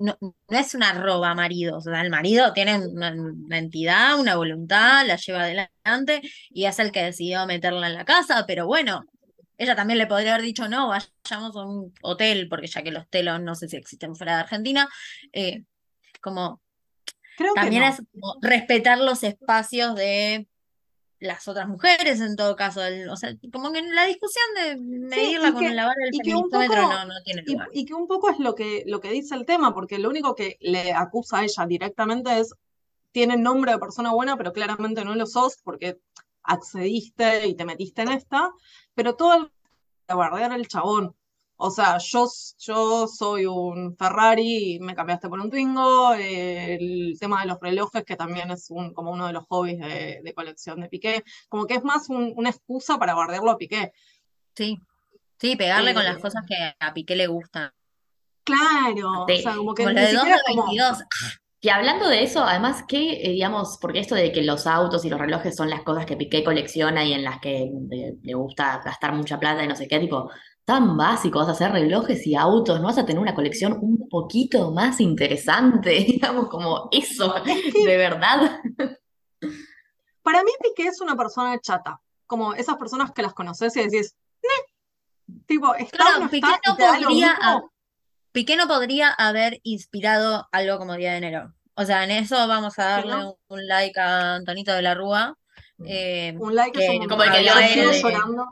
no, 0.00 0.16
no 0.20 0.58
es 0.58 0.74
una 0.74 0.92
roba 0.92 1.34
maridos, 1.34 1.86
o 1.86 1.90
sea, 1.90 2.02
el 2.02 2.10
marido 2.10 2.52
tiene 2.52 2.78
una, 2.78 3.12
una 3.12 3.58
entidad, 3.58 4.18
una 4.18 4.36
voluntad, 4.36 5.06
la 5.06 5.16
lleva 5.16 5.42
adelante 5.42 6.20
y 6.50 6.66
es 6.66 6.78
el 6.78 6.92
que 6.92 7.02
decidió 7.02 7.46
meterla 7.46 7.86
en 7.86 7.94
la 7.94 8.04
casa, 8.04 8.44
pero 8.46 8.66
bueno, 8.66 9.04
ella 9.58 9.74
también 9.74 9.98
le 9.98 10.06
podría 10.06 10.34
haber 10.34 10.44
dicho, 10.44 10.68
no, 10.68 10.88
vayamos 10.88 11.56
a 11.56 11.64
un 11.64 11.94
hotel, 12.02 12.48
porque 12.48 12.66
ya 12.66 12.82
que 12.82 12.90
los 12.90 13.08
telos 13.08 13.40
no 13.40 13.54
sé 13.54 13.68
si 13.68 13.76
existen 13.76 14.14
fuera 14.14 14.34
de 14.34 14.40
Argentina, 14.40 14.88
eh, 15.32 15.64
como 16.20 16.60
Creo 17.36 17.54
que 17.54 17.60
también 17.60 17.82
no. 17.82 17.88
es 17.88 18.02
como 18.12 18.36
respetar 18.42 18.98
los 18.98 19.22
espacios 19.22 19.94
de 19.94 20.46
las 21.26 21.46
otras 21.48 21.68
mujeres 21.68 22.20
en 22.20 22.36
todo 22.36 22.56
caso. 22.56 22.82
el- 22.84 23.08
o 23.10 23.16
sea, 23.16 23.34
como 23.52 23.72
que 23.72 23.82
la 23.82 24.06
discusión 24.06 24.44
de 24.54 24.76
medirla 24.76 25.52
con 25.52 25.60
que- 25.62 25.70
la 25.74 25.86
vara 25.86 25.96
del 26.04 26.14
feministómetro 26.16 26.82
poco- 26.82 26.94
no, 26.94 27.04
no 27.06 27.22
tiene 27.24 27.42
Y, 27.46 27.52
lugar. 27.52 27.68
y 27.72 27.84
que 27.84 27.94
un 27.94 28.06
poco 28.06 28.30
es 28.30 28.38
lo 28.38 28.54
que, 28.54 28.82
lo 28.86 29.00
que 29.00 29.10
dice 29.10 29.34
el 29.34 29.44
tema, 29.44 29.74
porque 29.74 29.98
lo 29.98 30.08
único 30.08 30.34
que 30.34 30.56
le 30.60 30.92
acusa 30.92 31.38
a 31.38 31.44
ella 31.44 31.66
directamente 31.66 32.38
es, 32.38 32.54
tiene 33.12 33.36
nombre 33.36 33.72
de 33.72 33.78
persona 33.78 34.12
buena, 34.12 34.36
pero 34.36 34.52
claramente 34.52 35.04
no 35.04 35.14
lo 35.14 35.26
sos 35.26 35.56
porque 35.64 35.98
accediste 36.42 37.46
y 37.48 37.54
te 37.54 37.64
metiste 37.64 38.02
en 38.02 38.12
esta, 38.12 38.50
pero 38.94 39.16
todo 39.16 39.34
el 39.34 39.50
de 40.08 40.14
bardear 40.14 40.52
al 40.52 40.68
chabón. 40.68 41.15
O 41.58 41.70
sea, 41.70 41.96
yo, 41.98 42.28
yo 42.58 43.06
soy 43.08 43.46
un 43.46 43.96
Ferrari 43.96 44.74
y 44.74 44.78
me 44.80 44.94
cambiaste 44.94 45.28
por 45.28 45.40
un 45.40 45.50
Twingo, 45.50 46.12
el 46.14 47.16
tema 47.18 47.40
de 47.40 47.46
los 47.48 47.58
relojes, 47.60 48.04
que 48.04 48.14
también 48.16 48.50
es 48.50 48.66
un, 48.70 48.92
como 48.92 49.10
uno 49.12 49.26
de 49.26 49.32
los 49.32 49.44
hobbies 49.48 49.78
de, 49.78 50.20
de 50.22 50.34
colección 50.34 50.80
de 50.80 50.88
Piqué, 50.88 51.24
como 51.48 51.66
que 51.66 51.74
es 51.74 51.82
más 51.84 52.08
un- 52.10 52.32
una 52.36 52.50
excusa 52.50 52.98
para 52.98 53.14
bardearlo 53.14 53.50
a 53.50 53.56
Piqué. 53.58 53.92
Sí, 54.54 54.78
sí, 55.40 55.56
pegarle 55.56 55.94
con 55.94 56.04
las 56.04 56.18
Eh, 56.18 56.20
cosas 56.20 56.44
que 56.46 56.56
a 56.78 56.92
Piqué 56.92 57.16
le 57.16 57.26
gustan. 57.26 57.70
Claro, 58.44 59.24
o 59.24 59.26
Sí, 59.26 59.42
sea, 59.42 59.56
como 59.56 59.74
que 59.74 59.82
Como 59.84 59.94
ni 59.94 60.00
de 60.00 60.12
2 60.12 60.20
siquiera 60.20 60.36
de 60.36 60.42
como, 60.54 60.66
22. 60.66 60.98
Que 61.58 61.70
hablando 61.70 62.06
de 62.08 62.22
eso, 62.22 62.44
además, 62.44 62.84
que, 62.86 63.14
eh, 63.24 63.30
digamos, 63.30 63.78
porque 63.80 63.98
esto 63.98 64.14
de 64.14 64.30
que 64.30 64.42
los 64.42 64.66
autos 64.66 65.04
y 65.04 65.08
los 65.10 65.18
relojes 65.18 65.56
son 65.56 65.70
las 65.70 65.82
cosas 65.82 66.04
que 66.06 66.16
Piqué 66.16 66.44
colecciona 66.44 67.02
y 67.04 67.14
en 67.14 67.24
las 67.24 67.40
que 67.40 67.62
eh, 67.62 68.14
le 68.22 68.34
gusta 68.34 68.82
gastar 68.84 69.14
mucha 69.14 69.40
plata 69.40 69.64
y 69.64 69.66
no 69.66 69.74
sé 69.74 69.88
qué, 69.88 69.98
tipo, 69.98 70.30
tan 70.66 70.96
básico, 70.96 71.38
vas 71.38 71.48
a 71.48 71.52
hacer 71.52 71.70
relojes 71.72 72.26
y 72.26 72.34
autos, 72.34 72.80
no 72.80 72.88
vas 72.88 72.98
a 72.98 73.06
tener 73.06 73.22
una 73.22 73.34
colección 73.34 73.78
un 73.80 74.08
poquito 74.10 74.70
más 74.72 75.00
interesante, 75.00 75.90
digamos, 76.06 76.48
como 76.48 76.88
eso, 76.92 77.36
es 77.46 77.72
que 77.72 77.86
de 77.86 77.96
verdad. 77.96 78.60
para 80.22 80.42
mí 80.42 80.50
Piqué 80.62 80.88
es 80.88 81.00
una 81.00 81.16
persona 81.16 81.58
chata, 81.60 82.00
como 82.26 82.52
esas 82.54 82.76
personas 82.76 83.12
que 83.12 83.22
las 83.22 83.32
conoces 83.32 83.76
y 83.76 83.84
decís, 83.84 84.16
tipo, 85.46 85.74
está 85.76 85.96
Claro, 85.98 86.20
no 86.24 86.30
Piqué 86.30 86.48
está, 86.50 86.70
no 86.70 86.76
podría, 86.76 87.08
mismo. 87.08 87.34
ha- 87.42 87.62
Piqué 88.32 88.56
no 88.56 88.66
podría 88.66 89.10
haber 89.12 89.60
inspirado 89.62 90.48
algo 90.52 90.78
como 90.78 90.94
Día 90.96 91.12
de 91.12 91.18
Enero. 91.18 91.54
O 91.74 91.84
sea, 91.84 92.04
en 92.04 92.10
eso 92.10 92.36
vamos 92.48 92.78
a 92.78 92.82
Que 93.02 93.08
darle 93.08 93.12
no, 93.24 93.38
un, 93.48 93.66
like 93.66 93.98
a 94.00 94.34
Antonito 94.34 94.72
de 94.72 94.82
la 94.82 94.94
Rúa, 94.94 95.38
eh, 95.86 96.34
un 96.38 96.54
like 96.54 96.82
es 96.82 96.90
un 96.90 97.00
que 97.02 97.06
Como 97.08 97.22
el 97.22 97.30
que 97.32 97.38
dio 97.40 97.52
él, 97.58 98.00
llorando. 98.02 98.46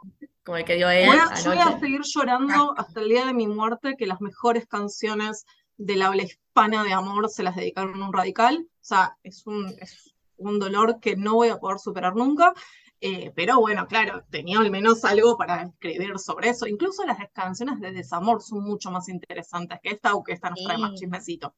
Como 0.44 0.58
el 0.58 0.64
que 0.64 0.76
dio 0.76 0.86
Voy 0.86 0.96
él 0.96 1.10
a, 1.10 1.34
yo 1.40 1.50
voy 1.50 1.58
a 1.58 1.78
seguir 1.78 2.02
llorando 2.02 2.74
hasta 2.76 3.00
el 3.00 3.08
día 3.08 3.26
de 3.26 3.34
mi 3.34 3.46
muerte 3.46 3.96
que 3.96 4.06
las 4.06 4.20
mejores 4.20 4.66
canciones 4.66 5.46
del 5.76 6.02
habla 6.02 6.22
hispana 6.22 6.84
de 6.84 6.92
amor 6.92 7.28
se 7.30 7.42
las 7.42 7.56
dedicaron 7.56 8.00
a 8.00 8.06
un 8.06 8.12
radical. 8.12 8.66
O 8.66 8.84
sea, 8.84 9.16
es 9.22 9.46
un, 9.46 9.74
es 9.80 10.14
un 10.36 10.58
dolor 10.58 11.00
que 11.00 11.16
no 11.16 11.34
voy 11.34 11.48
a 11.48 11.58
poder 11.58 11.78
superar 11.78 12.14
nunca. 12.14 12.52
Eh, 13.00 13.32
pero 13.34 13.58
bueno, 13.60 13.86
claro, 13.86 14.24
tenía 14.30 14.58
al 14.58 14.70
menos 14.70 15.04
algo 15.04 15.36
para 15.36 15.62
escribir 15.62 16.18
sobre 16.18 16.50
eso. 16.50 16.66
Incluso 16.66 17.04
las 17.04 17.18
canciones 17.32 17.80
de 17.80 17.92
desamor 17.92 18.42
son 18.42 18.62
mucho 18.62 18.90
más 18.90 19.08
interesantes 19.08 19.78
que 19.82 19.90
esta, 19.90 20.10
aunque 20.10 20.32
esta 20.32 20.50
nos 20.50 20.62
trae 20.62 20.78
más 20.78 20.94
chismecito. 20.94 21.54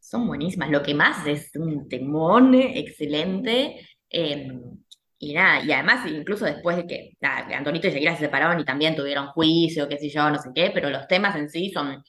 Son 0.00 0.26
buenísimas. 0.26 0.70
Lo 0.70 0.82
que 0.82 0.94
más 0.94 1.26
es 1.26 1.54
un 1.54 1.88
temón 1.88 2.54
excelente. 2.54 3.86
eh, 4.10 4.60
y 5.24 5.34
nada, 5.34 5.62
y 5.62 5.70
además, 5.70 6.04
incluso 6.10 6.44
después 6.46 6.76
de 6.76 6.84
que, 6.84 7.12
nada, 7.20 7.46
Antonito 7.56 7.86
y 7.86 7.92
Shakira 7.92 8.16
se 8.16 8.24
separaron 8.24 8.58
y 8.58 8.64
también 8.64 8.96
tuvieron 8.96 9.28
juicio, 9.28 9.88
qué 9.88 9.96
sé 9.96 10.08
yo, 10.08 10.28
no 10.28 10.42
sé 10.42 10.50
qué, 10.52 10.72
pero 10.74 10.90
los 10.90 11.06
temas 11.06 11.36
en 11.36 11.48
sí 11.48 11.70
son 11.72 12.02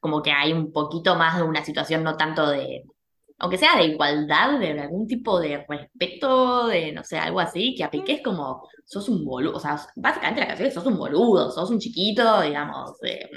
como 0.00 0.20
que 0.22 0.32
hay 0.32 0.52
un 0.52 0.72
poquito 0.72 1.14
más 1.14 1.36
de 1.36 1.44
una 1.44 1.64
situación, 1.64 2.02
no 2.02 2.16
tanto 2.16 2.50
de, 2.50 2.82
aunque 3.38 3.58
sea 3.58 3.76
de 3.76 3.84
igualdad, 3.84 4.58
de 4.58 4.72
algún 4.80 5.06
tipo 5.06 5.38
de 5.38 5.64
respeto, 5.68 6.66
de 6.66 6.90
no 6.90 7.04
sé, 7.04 7.16
algo 7.16 7.38
así, 7.38 7.76
que 7.76 7.84
a 7.84 7.92
Piqué 7.92 8.14
es 8.14 8.22
como, 8.24 8.68
sos 8.84 9.08
un 9.08 9.24
boludo, 9.24 9.56
o 9.56 9.60
sea, 9.60 9.80
básicamente 9.94 10.40
la 10.40 10.48
canción 10.48 10.66
es 10.66 10.74
sos 10.74 10.86
un 10.86 10.98
boludo, 10.98 11.52
sos 11.52 11.70
un 11.70 11.78
chiquito, 11.78 12.40
digamos, 12.40 12.90
eh, 13.04 13.30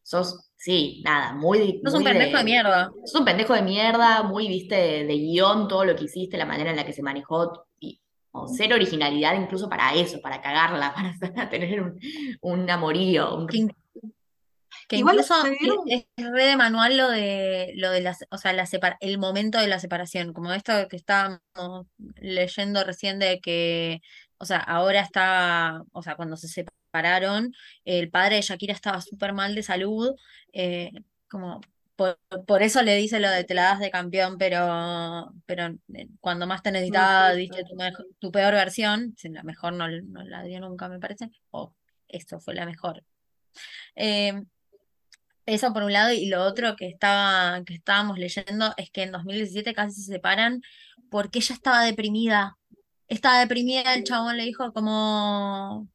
sos, 0.00 0.52
sí, 0.56 1.02
nada, 1.04 1.32
muy, 1.32 1.80
Sos 1.84 1.94
un 1.94 2.04
pendejo 2.04 2.36
de 2.36 2.38
de, 2.38 2.44
mierda. 2.44 2.92
sos 3.04 3.18
un 3.18 3.24
pendejo 3.24 3.52
de 3.52 3.62
mierda, 3.62 4.22
muy, 4.22 4.46
viste, 4.46 4.76
de, 4.76 5.06
de 5.06 5.14
guion, 5.14 5.66
todo 5.66 5.84
lo 5.84 5.96
que 5.96 6.04
hiciste, 6.04 6.36
la 6.36 6.46
manera 6.46 6.70
en 6.70 6.76
la 6.76 6.86
que 6.86 6.92
se 6.92 7.02
manejó, 7.02 7.66
y 7.80 8.00
o 8.32 8.46
cero 8.48 8.76
originalidad 8.76 9.34
incluso 9.34 9.68
para 9.68 9.94
eso, 9.94 10.20
para 10.20 10.40
cagarla, 10.40 10.94
para 11.20 11.48
tener 11.48 11.82
un, 11.82 11.98
un 12.40 12.70
amorío, 12.70 13.36
un... 13.36 13.46
Que, 13.46 14.96
Igual 14.96 15.16
incluso 15.16 15.42
se 15.42 15.52
es, 15.86 16.06
es 16.16 16.30
re 16.30 16.46
de 16.46 16.56
manual 16.56 16.96
lo 16.96 17.08
de 17.08 17.72
lo 17.76 17.90
de 17.90 18.00
las, 18.00 18.24
o 18.30 18.38
sea, 18.38 18.52
la 18.52 18.66
separa- 18.66 18.96
el 19.00 19.18
momento 19.18 19.58
de 19.58 19.68
la 19.68 19.78
separación, 19.78 20.32
como 20.32 20.52
esto 20.52 20.72
que 20.88 20.96
estábamos 20.96 21.86
leyendo 22.16 22.82
recién 22.82 23.20
de 23.20 23.40
que, 23.40 24.00
o 24.38 24.44
sea, 24.44 24.58
ahora 24.58 25.00
está, 25.00 25.82
o 25.92 26.02
sea, 26.02 26.16
cuando 26.16 26.36
se 26.36 26.48
separaron, 26.48 27.52
el 27.84 28.10
padre 28.10 28.36
de 28.36 28.42
Shakira 28.42 28.72
estaba 28.74 29.00
súper 29.00 29.32
mal 29.32 29.54
de 29.54 29.62
salud, 29.62 30.12
eh, 30.52 30.90
como 31.28 31.60
por, 32.00 32.18
por 32.46 32.62
eso 32.62 32.80
le 32.82 32.96
dice 32.96 33.20
lo 33.20 33.28
de 33.28 33.44
te 33.44 33.52
la 33.52 33.64
das 33.64 33.80
de 33.80 33.90
campeón, 33.90 34.38
pero, 34.38 35.30
pero 35.44 35.66
eh, 35.92 36.08
cuando 36.20 36.46
más 36.46 36.62
te 36.62 36.72
necesitaba, 36.72 37.34
diste 37.34 37.62
tu, 37.64 37.76
mejo- 37.76 38.04
tu 38.18 38.32
peor 38.32 38.54
versión, 38.54 39.12
si 39.18 39.28
la 39.28 39.42
mejor 39.42 39.74
no, 39.74 39.86
no 39.86 40.22
la 40.24 40.42
dio 40.42 40.60
nunca, 40.60 40.88
me 40.88 40.98
parece, 40.98 41.30
o 41.50 41.74
esto 42.08 42.40
fue 42.40 42.54
la 42.54 42.64
mejor. 42.64 43.04
Eh, 43.96 44.32
eso 45.44 45.74
por 45.74 45.82
un 45.82 45.92
lado, 45.92 46.10
y 46.12 46.26
lo 46.26 46.42
otro 46.42 46.74
que 46.74 46.88
estaba, 46.88 47.62
que 47.64 47.74
estábamos 47.74 48.18
leyendo 48.18 48.72
es 48.78 48.90
que 48.90 49.02
en 49.02 49.12
2017 49.12 49.74
casi 49.74 50.00
se 50.00 50.12
separan 50.12 50.62
porque 51.10 51.40
ella 51.40 51.54
estaba 51.54 51.84
deprimida. 51.84 52.56
Estaba 53.08 53.40
deprimida, 53.40 53.92
el 53.94 54.04
chabón 54.04 54.38
le 54.38 54.44
dijo 54.44 54.72
como, 54.72 55.86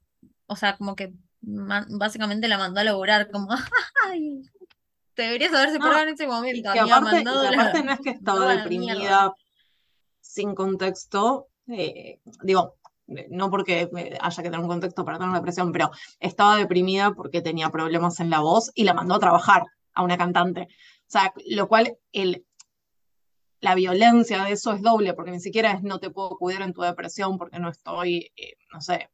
o 0.46 0.56
sea, 0.56 0.78
como 0.78 0.96
que 0.96 1.14
básicamente 1.42 2.48
la 2.48 2.60
mandó 2.60 2.82
a 2.82 2.84
laburar, 2.84 3.32
como, 3.32 3.50
ay, 4.06 4.44
deberías 5.24 5.54
haber 5.54 5.72
separado 5.72 5.98
No, 5.98 6.04
en 6.04 6.14
ese 6.14 6.24
y 6.24 6.28
momento, 6.28 6.74
que 6.74 6.80
aparte, 6.80 7.10
y 7.10 7.14
mandado 7.14 7.42
que 7.42 7.48
a 7.48 7.52
la, 7.52 7.62
aparte 7.62 7.84
no 7.84 7.92
es 7.92 8.00
que 8.00 8.10
estaba 8.12 8.56
deprimida 8.56 9.34
sin 10.22 10.56
contexto, 10.56 11.48
eh, 11.68 12.20
digo, 12.44 12.76
eh, 13.08 13.28
no 13.30 13.50
porque 13.50 13.90
haya 14.20 14.44
que 14.44 14.50
tener 14.50 14.60
un 14.60 14.68
contexto 14.68 15.06
para 15.06 15.18
tener 15.18 15.30
una 15.30 15.40
depresión, 15.40 15.72
pero 15.72 15.92
estaba 16.20 16.58
deprimida 16.58 17.12
porque 17.14 17.42
tenía 17.42 17.70
problemas 17.70 18.20
en 18.20 18.30
la 18.30 18.40
voz 18.40 18.72
y 18.76 18.84
la 18.84 18.94
mandó 18.94 19.16
a 19.16 19.20
trabajar 19.20 19.66
a 19.94 20.04
una 20.04 20.18
cantante. 20.18 20.62
O 20.62 21.12
sea, 21.12 21.34
lo 21.48 21.68
cual 21.68 21.98
el, 22.12 22.46
la 23.62 23.76
violencia 23.76 24.44
de 24.44 24.52
eso 24.52 24.74
es 24.74 24.82
doble, 24.82 25.14
porque 25.14 25.32
ni 25.32 25.40
siquiera 25.40 25.72
es 25.72 25.84
no 25.84 26.00
te 26.00 26.10
puedo 26.10 26.38
cuidar 26.38 26.64
en 26.64 26.74
tu 26.74 26.82
depresión 26.82 27.38
porque 27.38 27.60
no 27.60 27.70
estoy, 27.70 28.32
eh, 28.36 28.58
no 28.74 28.82
sé, 28.82 29.10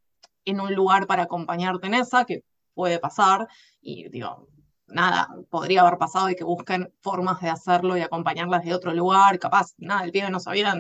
en 0.46 0.60
un 0.60 0.74
lugar 0.74 1.08
para 1.08 1.24
acompañarte 1.24 1.88
en 1.88 1.94
esa, 1.94 2.26
que 2.26 2.44
puede 2.74 3.00
pasar, 3.00 3.48
y 3.82 4.10
digo, 4.10 4.48
nada, 4.92 5.28
podría 5.50 5.82
haber 5.82 5.98
pasado 5.98 6.30
y 6.30 6.36
que 6.36 6.44
busquen 6.44 6.94
formas 7.02 7.42
de 7.42 7.50
hacerlo 7.50 7.98
y 7.98 8.02
acompañarlas 8.02 8.64
de 8.64 8.74
otro 8.74 8.94
lugar, 8.94 9.40
capaz, 9.40 9.74
nada, 9.78 10.04
el 10.04 10.12
pibe 10.12 10.30
no 10.30 10.40
sabía 10.40 10.76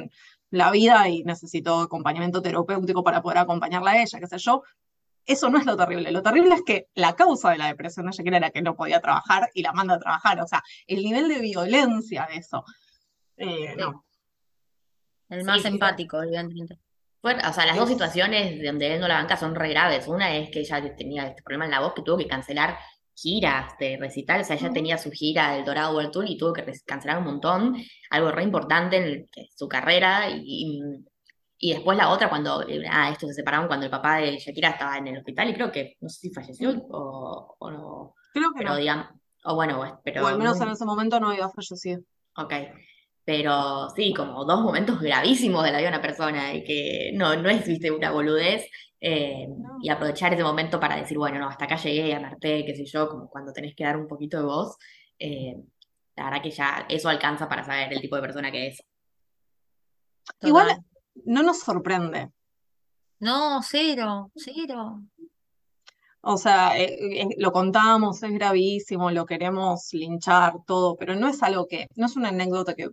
la 0.50 0.72
vida 0.72 1.08
y 1.10 1.24
necesitó 1.24 1.80
acompañamiento 1.82 2.41
terapéutico 2.41 3.03
para 3.03 3.22
poder 3.22 3.39
acompañarla 3.39 3.91
a 3.91 4.01
ella, 4.01 4.20
qué 4.20 4.27
sé 4.27 4.38
yo. 4.38 4.63
Eso 5.25 5.50
no 5.50 5.60
es 5.60 5.65
lo 5.65 5.77
terrible, 5.77 6.12
lo 6.12 6.22
terrible 6.24 6.56
es 6.56 6.63
que 6.65 6.88
la 6.96 7.15
causa 7.15 7.51
de 7.51 7.58
la 7.60 7.68
depresión 7.68 8.06
de 8.08 8.12
Shakira 8.12 8.38
era 8.38 8.50
que 8.51 8.62
no 8.62 8.75
podía 8.75 9.00
trabajar 9.01 9.50
y 9.53 9.62
la 9.62 9.72
manda 9.72 9.94
a 9.96 10.00
trabajar, 10.00 10.41
o 10.41 10.48
sea, 10.48 10.62
el 10.88 11.03
nivel 11.03 11.27
de 11.30 11.39
violencia 11.39 12.27
de 12.30 12.38
eso. 12.38 12.65
Eh, 13.38 13.75
no. 13.77 14.03
El 15.30 15.46
más 15.46 15.62
Sí, 15.62 15.68
empático, 15.68 16.22
evidentemente. 16.22 16.77
Bueno, 17.22 17.41
o 17.48 17.53
sea, 17.53 17.65
las 17.68 17.75
dos 17.77 17.86
Es- 17.86 17.91
situaciones 17.94 18.62
donde 18.63 18.96
él 18.96 19.00
no 19.00 19.08
la 19.08 19.15
banca 19.20 19.38
son 19.38 19.53
re 19.56 19.70
graves. 19.70 20.08
Una 20.08 20.36
es 20.36 20.50
que 20.50 20.60
ella 20.62 20.96
tenía 20.96 21.27
este 21.27 21.44
problema 21.44 21.65
en 21.65 21.72
la 21.72 21.80
voz 21.80 21.94
que 21.94 22.01
tuvo 22.01 22.18
que 22.18 22.27
cancelar 22.27 22.77
giras 23.15 23.74
de 23.80 23.98
recital, 23.98 24.41
o 24.41 24.44
sea, 24.44 24.56
ella 24.56 24.72
tenía 24.72 24.98
su 24.98 25.12
gira 25.12 25.53
del 25.53 25.65
Dorado 25.65 25.94
World 25.96 26.12
Tour 26.12 26.25
y 26.27 26.38
tuvo 26.38 26.53
que 26.53 26.65
cancelar 26.86 27.20
un 27.20 27.25
montón, 27.25 27.75
algo 28.10 28.32
re 28.32 28.44
importante 28.44 28.98
en 28.98 29.27
su 29.56 29.68
carrera 29.68 30.30
y, 30.30 30.82
y 31.58 31.74
después 31.74 31.98
la 31.98 32.10
otra 32.10 32.27
cuando, 32.27 32.65
ah, 32.89 33.10
estos 33.12 33.30
se 33.30 33.36
separaron 33.36 33.68
cuando 33.68 33.86
el 33.86 33.91
papá 33.91 34.18
de 34.18 34.38
Shakira 34.38 34.70
estaba 34.70 34.98
en 34.98 35.08
el 35.08 35.18
hospital 35.20 35.50
y 35.50 35.53
creo 35.53 35.72
que, 35.72 35.96
no 36.01 36.10
sé 36.10 36.20
si 36.20 36.34
falleció 36.34 36.72
o, 36.89 37.56
o 37.60 37.72
no, 37.72 38.15
Creo 38.34 38.51
que 38.51 38.60
pero 38.60 38.72
no, 38.72 38.77
digamos, 38.77 39.08
o 39.44 39.56
bueno, 39.56 39.77
pues, 39.77 39.91
o 39.91 40.01
pero 40.03 40.27
al 40.27 40.38
menos 40.38 40.60
en 40.60 40.70
ese 40.70 40.86
momento 40.86 41.20
no 41.20 41.30
había 41.30 41.50
fallecido. 41.50 42.01
Ok, 42.38 42.53
pero 43.25 43.89
sí, 43.95 44.13
como 44.13 44.43
dos 44.45 44.61
momentos 44.61 44.99
gravísimos 44.99 45.63
de 45.63 45.71
la 45.71 45.77
vida 45.79 45.89
de 45.89 45.95
una 45.97 46.01
persona 46.01 46.53
y 46.53 46.63
que 46.63 47.11
no, 47.13 47.35
no 47.35 47.49
es, 47.49 47.65
viste, 47.67 47.91
una 47.91 48.11
boludez. 48.11 48.65
eh, 48.99 49.47
No. 49.47 49.77
y 49.81 49.89
aprovechar 49.89 50.33
ese 50.33 50.43
momento 50.43 50.79
para 50.79 50.95
decir, 50.95 51.17
bueno, 51.17 51.39
no, 51.39 51.47
hasta 51.49 51.65
acá 51.65 51.75
llegué, 51.75 52.13
amarté, 52.13 52.63
qué 52.65 52.75
sé 52.75 52.85
yo, 52.85 53.09
como 53.09 53.29
cuando 53.29 53.51
tenés 53.53 53.75
que 53.75 53.83
dar 53.83 53.97
un 53.97 54.07
poquito 54.07 54.37
de 54.37 54.43
voz. 54.43 54.75
eh, 55.19 55.55
la 56.15 56.25
verdad 56.25 56.41
que 56.43 56.51
ya 56.51 56.85
eso 56.89 57.09
alcanza 57.09 57.47
para 57.49 57.63
saber 57.63 57.91
el 57.93 58.01
tipo 58.01 58.15
de 58.15 58.21
persona 58.21 58.51
que 58.51 58.67
es. 58.67 58.83
Igual 60.41 60.83
no 61.25 61.41
nos 61.41 61.59
sorprende. 61.61 62.29
No, 63.19 63.61
cero, 63.63 64.31
cero. 64.35 65.01
O 66.21 66.37
sea, 66.37 66.77
eh, 66.77 67.21
eh, 67.21 67.27
lo 67.37 67.51
contamos, 67.51 68.21
es 68.21 68.31
gravísimo, 68.31 69.09
lo 69.09 69.25
queremos 69.25 69.89
linchar, 69.93 70.53
todo, 70.67 70.95
pero 70.95 71.15
no 71.15 71.27
es 71.27 71.41
algo 71.41 71.67
que, 71.67 71.87
no 71.95 72.05
es 72.05 72.15
una 72.15 72.29
anécdota 72.29 72.75
que 72.75 72.89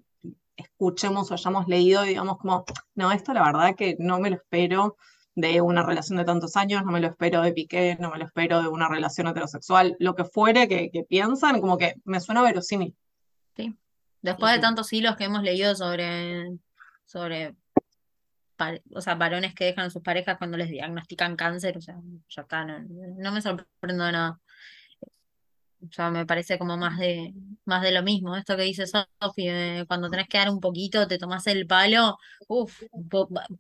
escuchemos 0.57 1.31
o 1.31 1.35
hayamos 1.35 1.69
leído 1.69 2.05
y 2.05 2.09
digamos 2.09 2.39
como, 2.39 2.65
no, 2.95 3.13
esto 3.13 3.33
la 3.35 3.45
verdad 3.45 3.77
que 3.77 3.97
no 3.99 4.19
me 4.19 4.31
lo 4.31 4.37
espero 4.37 4.97
de 5.35 5.61
una 5.61 5.85
relación 5.85 6.19
de 6.19 6.25
tantos 6.25 6.57
años, 6.57 6.85
no 6.85 6.91
me 6.91 7.01
lo 7.01 7.09
espero 7.09 7.43
de 7.43 7.53
Piqué, 7.53 7.97
no 8.01 8.11
me 8.11 8.19
lo 8.19 8.25
espero 8.25 8.63
de 8.63 8.69
una 8.69 8.89
relación 8.89 9.29
heterosexual, 9.29 9.95
lo 10.01 10.15
que 10.15 10.25
fuere 10.25 10.67
que, 10.67 10.91
que 10.91 11.05
piensan, 11.05 11.61
como 11.61 11.79
que 11.79 11.95
me 12.05 12.21
suena 12.21 12.43
verosímil. 12.43 12.97
Sí. 13.55 13.77
Después 14.23 14.53
de 14.55 14.59
tantos 14.59 14.93
hilos 14.93 15.17
que 15.17 15.25
hemos 15.25 15.43
leído 15.43 15.77
sobre, 15.77 16.59
sobre 17.05 17.55
o 18.95 19.01
sea, 19.01 19.15
varones 19.15 19.55
que 19.55 19.67
dejan 19.67 19.87
a 19.87 19.91
sus 19.91 20.03
parejas 20.03 20.39
cuando 20.39 20.57
les 20.57 20.71
diagnostican 20.71 21.37
cáncer, 21.37 21.77
o 21.79 21.81
sea, 21.81 21.97
ya 22.29 22.43
está, 22.43 22.65
no, 22.65 23.33
me 23.33 23.43
sorprendo 23.43 24.05
de 24.05 24.13
nada. 24.13 24.41
O 25.81 25.93
sea, 25.93 26.11
me 26.11 26.27
parece 26.27 26.59
como 26.59 26.77
más 26.77 26.99
de, 26.99 27.33
más 27.65 27.83
de 27.83 27.93
lo 27.93 28.03
mismo. 28.03 28.37
Esto 28.37 28.57
que 28.57 28.65
dice 28.65 28.85
Sofi, 28.87 29.49
cuando 29.87 30.11
tenés 30.11 30.27
que 30.29 30.39
dar 30.39 30.51
un 30.51 30.59
poquito, 30.61 31.07
te 31.07 31.19
tomás 31.19 31.47
el 31.47 31.69
palo, 31.69 32.19
uff, 32.49 32.83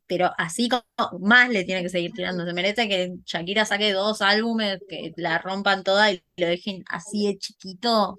pero 0.06 0.32
así 0.36 0.68
como 0.68 0.82
más 1.20 1.48
le 1.48 1.64
tiene 1.64 1.82
que 1.82 1.88
seguir 1.88 2.12
tirando. 2.12 2.44
Se 2.44 2.52
merece 2.52 2.88
que 2.88 3.18
Shakira 3.24 3.64
saque 3.64 3.92
dos 3.92 4.20
álbumes, 4.20 4.80
que 4.88 5.12
la 5.16 5.38
rompan 5.38 5.84
toda 5.84 6.10
y 6.10 6.22
lo 6.36 6.46
dejen 6.48 6.82
así 6.88 7.26
de 7.28 7.38
chiquito. 7.38 8.18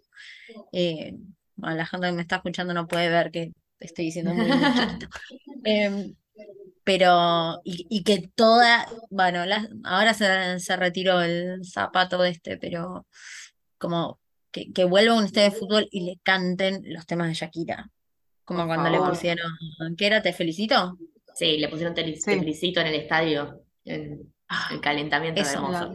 Eh, 0.72 1.14
bueno, 1.56 1.76
la 1.76 1.86
gente 1.86 2.08
que 2.08 2.14
me 2.14 2.22
está 2.22 2.38
escuchando 2.38 2.74
no 2.74 2.88
puede 2.88 3.10
ver 3.10 3.32
que 3.32 3.52
estoy 3.80 4.06
diciendo 4.06 4.34
muy, 4.34 4.50
chiquito. 4.50 5.08
Em, 5.66 6.16
pero, 6.90 7.62
y, 7.64 8.04
que 8.04 8.32
toda, 8.34 8.88
bueno, 9.12 9.44
ahora 9.84 10.16
se, 10.16 10.60
se, 10.60 10.76
retiró 10.76 11.22
el 11.22 11.64
zapato 11.64 12.24
este, 12.24 12.58
pero 12.58 13.06
como 13.78 14.20
que, 14.50 14.74
que 14.74 14.86
vuelva 14.86 15.14
un 15.14 15.26
estadio 15.26 15.52
de 15.52 15.56
fútbol 15.56 15.88
y 15.92 16.02
le 16.02 16.20
canten 16.24 16.82
los 16.88 17.06
temas 17.06 17.28
de 17.28 17.36
Shakira. 17.36 17.92
Como 18.44 18.66
cuando 18.66 18.90
le 18.90 18.98
pusieron, 18.98 19.52
¿qué 20.00 20.08
era? 20.08 20.24
¿Te 20.24 20.34
felicito? 20.34 20.98
Sí, 21.36 21.60
le 21.60 21.70
pusieron 21.70 21.94
te, 21.94 22.12
felicito 22.16 22.80
en 22.80 22.88
el 22.88 22.96
estadio, 22.96 23.64
en 23.86 24.34
ah, 24.48 24.70
el 24.72 24.82
calentamiento 24.82 25.42
hermoso. 25.42 25.94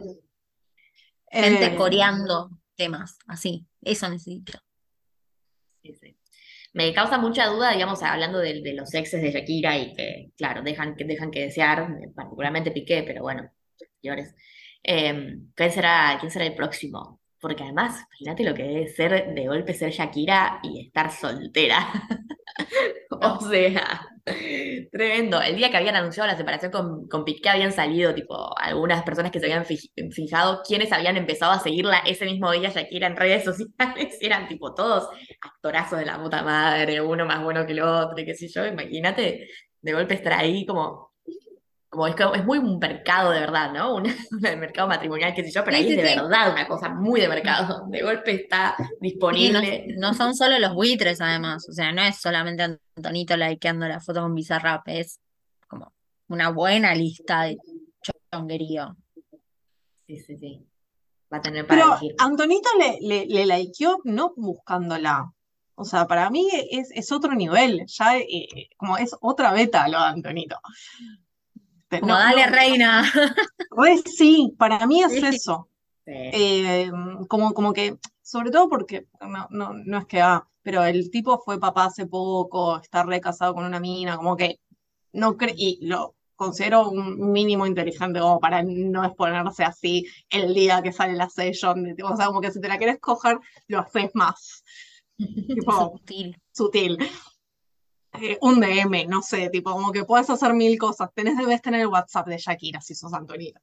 Gente 1.29 1.65
eh, 1.65 1.75
coreando 1.75 2.51
temas, 2.75 3.17
así, 3.27 3.65
eso 3.81 4.07
necesito. 4.07 4.57
Sí, 5.81 5.93
sí 5.95 6.17
me 6.75 6.93
causa 6.93 7.17
mucha 7.17 7.47
duda, 7.47 7.71
digamos, 7.71 8.03
hablando 8.03 8.39
de, 8.39 8.73
los 8.73 8.93
exes 8.93 9.21
de 9.21 9.31
Shakira 9.31 9.77
y 9.77 9.93
que, 9.93 10.31
claro, 10.37 10.61
dejan, 10.61 10.93
dejan 10.97 11.31
que 11.31 11.45
desear, 11.45 11.87
particularmente 12.13 12.71
Piqué, 12.71 13.03
pero 13.07 13.21
bueno, 13.21 13.49
señores. 14.01 14.35
Em, 14.83 15.51
¿quién, 15.55 15.71
será, 15.71 16.17
¿Quién 16.19 16.31
será 16.31 16.45
el 16.45 16.53
próximo? 16.53 17.21
Porque 17.39 17.63
además, 17.63 18.05
imagínate 18.19 18.43
lo 18.43 18.53
que 18.53 18.63
debe 18.63 18.87
ser 18.89 19.33
de 19.33 19.47
golpe 19.47 19.73
ser 19.73 19.91
Shakira 19.91 20.59
y 20.63 20.87
estar 20.87 21.11
soltera. 21.11 21.87
o 23.09 23.39
sea, 23.49 24.01
Tremendo. 24.91 25.39
El 25.39 25.55
día 25.55 25.69
que 25.69 25.77
habían 25.77 25.95
anunciado 25.95 26.27
la 26.27 26.35
separación 26.35 26.71
con, 26.71 27.07
con 27.07 27.23
Piqué 27.25 27.49
habían 27.49 27.71
salido, 27.71 28.13
tipo, 28.15 28.57
algunas 28.57 29.03
personas 29.03 29.31
que 29.31 29.39
se 29.39 29.45
habían 29.45 29.65
fijado 29.65 30.63
quiénes 30.67 30.91
habían 30.91 31.15
empezado 31.15 31.51
a 31.51 31.59
seguirla 31.59 31.99
ese 31.99 32.25
mismo 32.25 32.51
día 32.51 32.69
Shakira 32.69 33.05
en 33.05 33.15
redes 33.15 33.43
sociales. 33.43 34.17
Eran, 34.21 34.47
tipo, 34.47 34.73
todos 34.73 35.09
actorazos 35.65 35.99
de 35.99 36.05
la 36.05 36.21
puta 36.21 36.43
madre, 36.43 37.01
uno 37.01 37.25
más 37.25 37.43
bueno 37.43 37.65
que 37.65 37.71
el 37.73 37.81
otro, 37.81 38.15
qué 38.15 38.35
sé 38.35 38.47
yo. 38.47 38.65
Imagínate 38.65 39.47
de 39.81 39.93
golpe 39.93 40.15
estar 40.15 40.33
ahí 40.33 40.65
como 40.65 41.13
como 41.89 42.07
es, 42.07 42.15
es 42.33 42.45
muy 42.45 42.57
un 42.57 42.77
mercado 42.77 43.31
de 43.31 43.39
verdad, 43.39 43.71
¿no? 43.71 43.95
Un, 43.95 44.03
mercado 44.59 44.87
matrimonial, 44.87 45.33
qué 45.33 45.43
sé 45.43 45.51
yo, 45.51 45.63
pero 45.63 45.77
ahí 45.77 45.89
es 45.89 45.95
de 45.95 46.03
verdad 46.03 46.51
una 46.51 46.67
cosa 46.67 46.89
muy 46.89 47.21
de 47.21 47.29
mercado. 47.29 47.85
De 47.89 48.01
golpe 48.01 48.31
está 48.33 48.75
disponible. 48.99 49.87
No, 49.97 50.13
son 50.13 50.35
solo 50.35 50.59
los 50.59 50.73
buitres, 50.73 51.21
además. 51.21 51.67
O 51.69 51.71
sea, 51.71 51.93
no 51.93 52.01
es 52.01 52.17
solamente 52.17 52.77
Antonito 52.97 53.37
likeando 53.37 53.87
la 53.87 54.01
foto 54.01 54.21
con 54.21 54.35
Bizarrap, 54.35 54.87
es 54.87 55.19
como 55.67 55.93
una 56.27 56.49
buena 56.49 56.93
lista 56.93 57.43
de 57.43 57.57
chonguerío. 58.31 58.97
Sí, 60.05 60.19
sí, 60.19 60.37
sí. 60.37 60.67
Va 61.33 61.37
a 61.37 61.41
tener 61.41 61.65
para 61.65 61.97
Pero 61.99 62.13
Antonito 62.19 62.69
le, 62.77 62.97
le, 63.01 63.25
le 63.25 63.57
likeó 63.57 63.99
no 64.03 64.33
buscándola. 64.35 65.31
O 65.75 65.83
sea, 65.83 66.07
para 66.07 66.29
mí 66.29 66.47
es, 66.71 66.89
es 66.91 67.11
otro 67.11 67.33
nivel, 67.33 67.85
ya 67.87 68.17
eh, 68.17 68.69
como 68.77 68.97
es 68.97 69.15
otra 69.21 69.51
beta 69.51 69.87
lo 69.87 69.99
de 69.99 70.05
Antonito. 70.05 70.57
Como 71.89 72.13
dale, 72.13 72.47
reina. 72.47 73.03
Pues 73.69 74.03
sí, 74.17 74.53
para 74.57 74.85
mí 74.87 75.03
es 75.03 75.21
eso. 75.21 75.69
Eh, 76.05 76.89
como, 77.27 77.53
como 77.53 77.73
que, 77.73 77.97
sobre 78.21 78.51
todo 78.51 78.69
porque, 78.69 79.07
no, 79.19 79.47
no, 79.49 79.73
no 79.73 79.97
es 79.97 80.05
que, 80.05 80.21
ah, 80.21 80.47
pero 80.61 80.83
el 80.85 81.11
tipo 81.11 81.39
fue 81.39 81.59
papá 81.59 81.85
hace 81.85 82.05
poco, 82.05 82.79
está 82.79 83.03
re 83.03 83.19
casado 83.19 83.53
con 83.53 83.65
una 83.65 83.81
mina, 83.81 84.15
como 84.15 84.37
que 84.37 84.59
no 85.11 85.35
creo, 85.35 85.53
y 85.57 85.79
lo 85.85 86.15
considero 86.35 86.89
un 86.89 87.31
mínimo 87.31 87.65
inteligente 87.65 88.19
como 88.19 88.39
para 88.39 88.63
no 88.63 89.05
exponerse 89.05 89.63
así 89.63 90.05
el 90.29 90.53
día 90.53 90.81
que 90.81 90.91
sale 90.91 91.13
la 91.13 91.29
session. 91.29 91.95
o 92.03 92.15
sea, 92.15 92.27
como 92.27 92.41
que 92.41 92.51
si 92.51 92.61
te 92.61 92.67
la 92.67 92.77
quieres 92.77 92.99
coger, 92.99 93.39
lo 93.67 93.79
haces 93.79 94.11
más. 94.13 94.63
sutil. 95.65 96.41
Sutil. 96.51 96.97
Eh, 98.21 98.37
un 98.41 98.59
DM, 98.59 99.07
no 99.07 99.21
sé, 99.21 99.49
tipo, 99.49 99.71
como 99.71 99.91
que 99.91 100.05
puedes 100.05 100.29
hacer 100.29 100.53
mil 100.53 100.77
cosas. 100.77 101.09
Tenés, 101.13 101.37
debes 101.37 101.61
tener 101.61 101.81
el 101.81 101.87
WhatsApp 101.87 102.27
de 102.27 102.37
Shakira 102.37 102.81
si 102.81 102.95
sos 102.95 103.13
Antonito. 103.13 103.59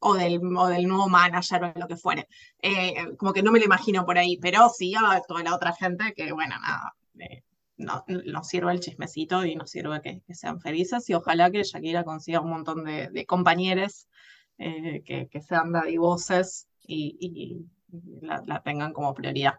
O 0.00 0.14
del, 0.14 0.40
o 0.56 0.66
del 0.68 0.86
nuevo 0.86 1.08
manager 1.08 1.64
o 1.64 1.72
lo 1.74 1.88
que 1.88 1.96
fuere. 1.96 2.28
Eh, 2.62 3.16
como 3.16 3.32
que 3.32 3.42
no 3.42 3.50
me 3.50 3.58
lo 3.58 3.64
imagino 3.64 4.04
por 4.04 4.18
ahí, 4.18 4.36
pero 4.36 4.68
sí 4.68 4.94
a 4.94 5.20
toda 5.26 5.42
la 5.42 5.54
otra 5.54 5.72
gente 5.72 6.12
que, 6.14 6.32
bueno, 6.32 6.54
nada, 6.60 6.94
eh, 7.18 7.42
no, 7.76 8.04
nos 8.06 8.46
sirve 8.46 8.72
el 8.72 8.80
chismecito 8.80 9.44
y 9.44 9.56
nos 9.56 9.70
sirve 9.70 10.00
que, 10.02 10.22
sean 10.34 10.60
felices 10.60 11.08
y 11.10 11.14
ojalá 11.14 11.50
que 11.50 11.62
Shakira 11.62 12.04
consiga 12.04 12.40
un 12.40 12.50
montón 12.50 12.84
de, 12.84 13.24
compañeros 13.26 14.08
que, 14.56 15.28
que, 15.30 15.40
sean 15.40 15.72
dadivosos 15.72 16.66
y, 16.80 17.16
y, 17.20 17.66
la 18.20 18.62
tengan 18.62 18.92
como 18.92 19.14
prioridad. 19.14 19.54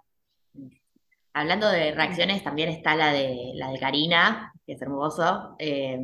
Hablando 1.34 1.70
de 1.70 1.92
reacciones, 1.92 2.44
también 2.44 2.70
está 2.70 2.96
la 2.96 3.14
de 3.14 3.52
la 3.56 3.72
de 3.72 3.80
Karina, 3.80 4.52
que 4.66 4.74
es 4.74 4.82
hermoso. 4.82 5.56
Eh, 5.60 6.00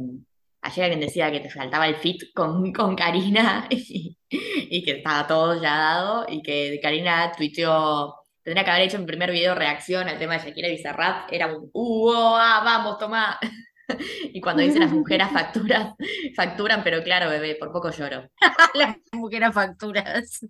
ayer 0.62 0.86
alguien 0.86 1.00
decía 1.00 1.32
que 1.32 1.40
te 1.40 1.50
faltaba 1.50 1.88
el 1.88 1.96
fit 1.96 2.34
con, 2.34 2.72
con 2.74 2.96
Karina 2.96 3.68
y, 3.70 4.84
que 4.84 4.92
estaba 4.92 5.28
todo 5.28 5.62
ya 5.62 5.78
dado 5.78 6.26
y 6.28 6.42
que 6.42 6.80
Karina 6.82 7.32
tuiteó, 7.36 8.16
tendría 8.44 8.64
que 8.66 8.72
haber 8.72 8.84
hecho 8.84 9.00
mi 9.00 9.06
primer 9.06 9.32
video 9.32 9.56
reacción 9.56 10.08
al 10.08 10.18
tema 10.18 10.38
de 10.38 10.46
Shakira 10.46 10.70
Bizarrap, 10.70 11.32
era 11.32 11.48
un, 11.48 11.70
¡uh, 11.74 12.12
vamos, 12.12 12.98
toma! 12.98 13.40
y 14.34 14.42
cuando 14.42 14.64
dice 14.64 14.80
las 14.80 14.92
mujeres 14.92 15.30
facturas, 15.32 15.94
facturan, 16.36 16.84
pero 16.84 17.04
claro, 17.04 17.30
bebé, 17.30 17.56
por 17.56 17.72
poco 17.72 17.92
lloro. 17.92 18.30
las 18.74 18.98
mujeres 19.14 19.54
facturas. 19.54 20.46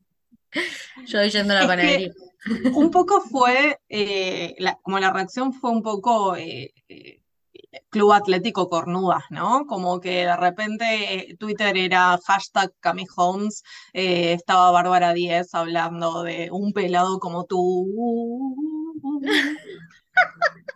Yo 1.06 1.24
yendo 1.24 1.54
a 1.54 1.62
la 1.62 1.68
panadería. 1.68 2.12
un 2.74 2.91
poco 2.91 3.22
fue, 3.22 3.80
eh, 3.89 4.56
como 4.82 5.00
la 5.00 5.12
reacción 5.12 5.54
fue 5.54 5.72
un 5.72 5.82
poco 5.82 6.36
eh, 6.36 6.74
eh, 6.88 7.22
Club 7.89 8.13
Atlético 8.13 8.70
Cornudas, 8.70 9.24
¿no? 9.30 9.65
Como 9.65 10.00
que 10.00 10.26
de 10.26 10.38
repente 10.38 11.36
Twitter 11.39 11.76
era 11.78 12.18
hashtag 12.26 12.72
Cami 12.80 13.06
Holmes, 13.15 13.63
estaba 13.94 14.72
Bárbara 14.72 15.13
Díez 15.13 15.54
hablando 15.54 16.24
de 16.24 16.50
un 16.52 16.72
pelado 16.72 17.20
como 17.20 17.46
tú. 17.46 17.86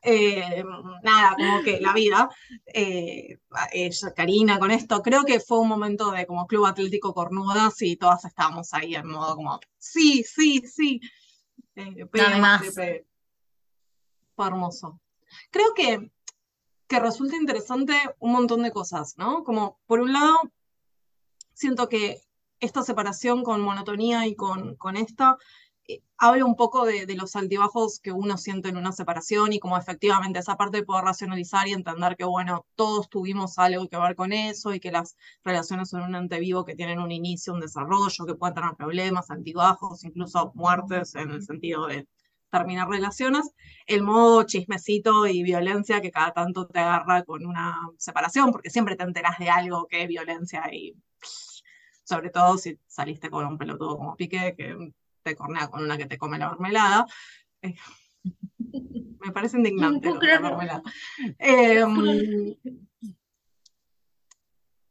Eh, 0.02 0.64
nada, 1.04 1.36
como 1.36 1.62
que 1.62 1.80
la 1.82 1.94
vida, 1.94 2.30
eh, 2.74 3.38
Karina 4.16 4.58
con 4.58 4.72
esto, 4.72 5.02
creo 5.02 5.26
que 5.26 5.40
fue 5.40 5.60
un 5.60 5.68
momento 5.68 6.12
de 6.12 6.26
como 6.26 6.48
Club 6.48 6.66
Atlético 6.66 7.14
Cornudas 7.14 7.82
y 7.82 7.98
todas 7.98 8.24
estábamos 8.24 8.74
ahí 8.74 8.96
en 8.96 9.08
modo 9.08 9.36
como, 9.36 9.60
sí, 9.78 10.24
sí, 10.24 10.64
sí. 10.66 11.02
Eh, 11.76 12.08
más. 12.40 12.64
Fue 12.74 14.48
hermoso. 14.48 15.02
Creo 15.52 15.74
que, 15.76 16.12
que 16.88 17.00
resulta 17.00 17.36
interesante 17.36 17.94
un 18.20 18.32
montón 18.32 18.64
de 18.64 18.72
cosas, 18.72 19.18
¿no? 19.18 19.44
Como, 19.44 19.80
por 19.86 20.00
un 20.00 20.14
lado, 20.14 20.40
siento 21.54 21.90
que 21.90 22.22
esta 22.60 22.84
separación 22.84 23.44
con 23.44 23.62
monotonía 23.62 24.28
y 24.28 24.36
con, 24.36 24.76
con 24.76 24.98
esta 24.98 25.38
habla 26.18 26.46
un 26.46 26.56
poco 26.56 26.86
de, 26.86 27.06
los 27.16 27.36
altibajos 27.36 28.00
que 28.00 28.12
uno 28.12 28.38
siente 28.38 28.70
en 28.70 28.78
una 28.78 28.92
separación 28.92 29.54
y 29.54 29.60
como 29.60 29.78
efectivamente 29.78 30.40
esa 30.40 30.58
parte 30.58 30.78
de 30.78 30.84
poder 30.84 31.06
racionalizar 31.06 31.68
y 31.68 31.74
entender 31.74 32.16
que, 32.16 32.26
bueno, 32.26 32.66
todos 32.76 33.10
tuvimos 33.10 33.58
algo 33.58 33.88
que 33.88 33.98
ver 33.98 34.16
con 34.16 34.34
eso 34.34 34.74
y 34.74 34.80
que 34.80 34.92
las 34.92 35.16
relaciones 35.44 35.90
son 35.90 36.02
un 36.02 36.16
ente 36.16 36.40
vivo 36.40 36.66
que 36.66 36.76
tienen 36.76 37.00
un 37.00 37.12
inicio, 37.12 37.54
un 37.54 37.62
desarrollo, 37.62 38.26
que 38.26 38.36
pueden 38.36 38.56
tener 38.56 38.76
problemas, 38.76 39.32
altibajos, 39.32 40.04
incluso 40.04 40.52
muertes 40.56 41.16
en 41.16 41.32
el 41.32 41.42
sentido 41.44 41.88
de 41.88 42.08
terminar 42.50 42.90
relaciones, 42.90 43.52
el 43.86 44.02
modo 44.04 44.44
chismecito 44.44 45.28
y 45.28 45.44
violencia 45.44 46.02
que 46.02 46.12
cada 46.12 46.34
tanto 46.34 46.68
te 46.68 46.80
agarra 46.80 47.24
con 47.24 47.46
una 47.46 47.78
separación, 47.98 48.52
porque 48.52 48.70
siempre 48.70 48.96
te 48.96 49.04
enteras 49.04 49.38
de 49.40 49.50
algo 49.50 49.88
que 49.88 50.04
es 50.04 50.08
violencia 50.08 50.64
y 50.74 50.96
sobre 52.04 52.32
todo 52.32 52.58
si 52.58 52.80
saliste 52.88 53.30
con 53.30 53.46
un 53.46 53.58
pelotudo 53.58 53.98
como 53.98 54.16
Piqué, 54.16 54.56
que 54.58 54.76
te 55.24 55.36
cornea 55.36 55.68
con 55.70 55.84
una 55.84 55.98
que 55.98 56.06
te 56.06 56.18
come 56.18 56.38
la 56.38 56.50
mermelada. 56.50 57.06
Eh, 57.62 57.76
me 59.20 59.32
parece 59.32 59.58
indignante 59.58 60.10
de 60.10 60.28
la 60.28 60.40
mermelada. 60.40 60.84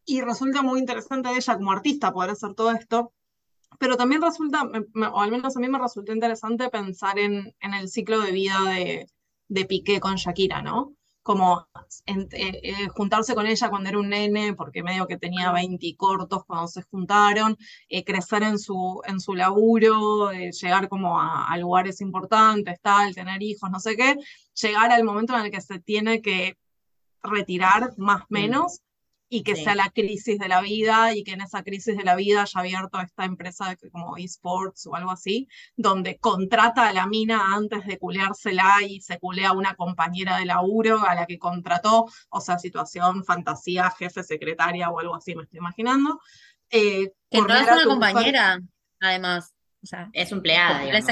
Y 0.05 0.23
resulta 0.23 0.63
muy 0.63 0.81
interesante 0.81 1.29
ella 1.31 1.57
como 1.57 1.71
artista 1.71 2.13
poder 2.13 2.31
hacer 2.31 2.55
todo 2.55 2.71
esto, 2.71 3.13
pero 3.79 3.97
también 3.99 4.23
resulta, 4.23 4.63
o 5.13 5.21
al 5.21 5.31
menos 5.31 5.55
a 5.55 5.61
mí 5.61 5.69
me 5.69 5.79
resultó 5.79 6.13
interesante 6.15 6.71
pensar 6.71 7.19
en, 7.19 7.55
en 7.61 7.75
el 7.75 7.89
ciclo 7.89 8.21
de 8.21 8.33
vida 8.33 8.59
de, 8.65 9.07
de 9.49 9.65
Piqué 9.67 10.01
con 10.01 10.17
Shakira, 10.17 10.63
¿no? 10.63 10.95
Como 11.29 11.69
eh, 12.07 12.27
eh, 12.33 12.89
juntarse 12.89 13.35
con 13.35 13.47
ella 13.47 13.69
cuando 13.69 13.91
era 13.91 13.99
un 13.99 14.09
nene, 14.09 14.55
porque 14.55 14.83
medio 14.83 15.07
que 15.07 15.19
tenía 15.19 15.53
20 15.53 15.95
cortos 15.95 16.43
cuando 16.47 16.69
se 16.69 16.81
juntaron, 16.85 17.55
eh, 17.91 18.03
crecer 18.03 18.45
en 18.45 18.59
su, 18.59 19.03
en 19.05 19.21
su 19.21 19.35
laburo, 19.35 20.31
llegar 20.33 20.89
como 20.89 21.21
a, 21.21 21.53
a, 21.53 21.59
lugares 21.59 22.01
importantes, 22.01 22.81
tal, 22.81 23.15
tener 23.15 23.43
hijos, 23.43 23.71
no 23.71 23.79
sé 23.79 23.95
qué, 23.95 24.17
llegar 24.55 24.91
al 24.91 25.05
momento 25.05 25.37
en 25.37 25.45
el 25.45 25.51
que 25.51 25.61
se 25.61 25.79
tiene 25.81 26.23
que 26.23 26.57
retirar 27.23 27.93
más 27.99 28.23
o 28.23 28.27
menos 28.31 28.81
y 29.29 29.43
que 29.43 29.57
sea 29.57 29.75
la 29.75 29.91
crisis 29.91 30.39
de 30.39 30.49
la 30.49 30.61
vida 30.61 31.15
y 31.15 31.23
que 31.23 31.33
en 31.33 31.43
esa 31.43 31.63
crisis 31.63 31.97
de 31.97 32.05
la 32.05 32.17
vida 32.17 32.43
haya 32.43 32.61
abierto 32.61 33.01
esta 33.01 33.25
empresa 33.25 33.77
como 33.93 34.17
esports 34.17 34.87
o 34.87 34.95
algo 34.95 35.11
así, 35.11 35.49
donde 35.77 36.19
contrata 36.19 36.89
a 36.89 36.93
la 36.93 37.07
mina 37.07 37.55
antes 37.55 37.85
de 37.87 37.99
culeársela 37.99 38.77
y 38.87 39.01
se 39.01 39.19
culea 39.19 39.51
a 39.51 39.53
una 39.53 39.75
compañera 39.75 40.39
de 40.39 40.47
laburo 40.47 41.07
a 41.07 41.15
la 41.15 41.27
que 41.27 41.39
contrató, 41.39 42.07
o 42.31 42.41
sea, 42.41 42.59
situación, 42.59 43.25
fantasía, 43.25 43.91
jefe, 43.91 44.23
secretaria 44.23 44.89
o 44.91 44.99
algo 44.99 45.15
así, 45.15 45.35
me 45.35 45.43
estoy 45.43 45.59
imaginando. 45.59 46.21
Eh, 46.71 47.13
que 47.31 47.41
no 47.41 47.55
es 47.55 47.63
una 47.63 47.85
compañera, 47.85 48.61
además. 49.01 49.55
O 49.83 49.87
sea, 49.87 50.11
es 50.13 50.33
empleada, 50.33 50.83
digamos. 50.83 51.07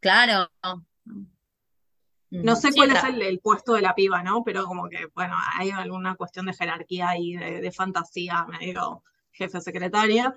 Claro, 0.00 0.50
no 2.30 2.56
sé 2.56 2.72
cuál 2.72 2.90
es 2.90 3.04
el, 3.04 3.38
puesto 3.40 3.74
de 3.74 3.82
la 3.82 3.94
piba, 3.94 4.22
¿no? 4.22 4.42
Pero 4.44 4.64
como 4.64 4.88
que, 4.88 5.06
bueno, 5.14 5.34
hay 5.54 5.70
alguna 5.70 6.16
cuestión 6.16 6.46
de 6.46 6.54
jerarquía 6.54 7.16
y 7.18 7.36
de, 7.36 7.72
fantasía, 7.72 8.46
me 8.46 8.58
digo, 8.58 9.02
jefe 9.32 9.60
secretaria. 9.60 10.34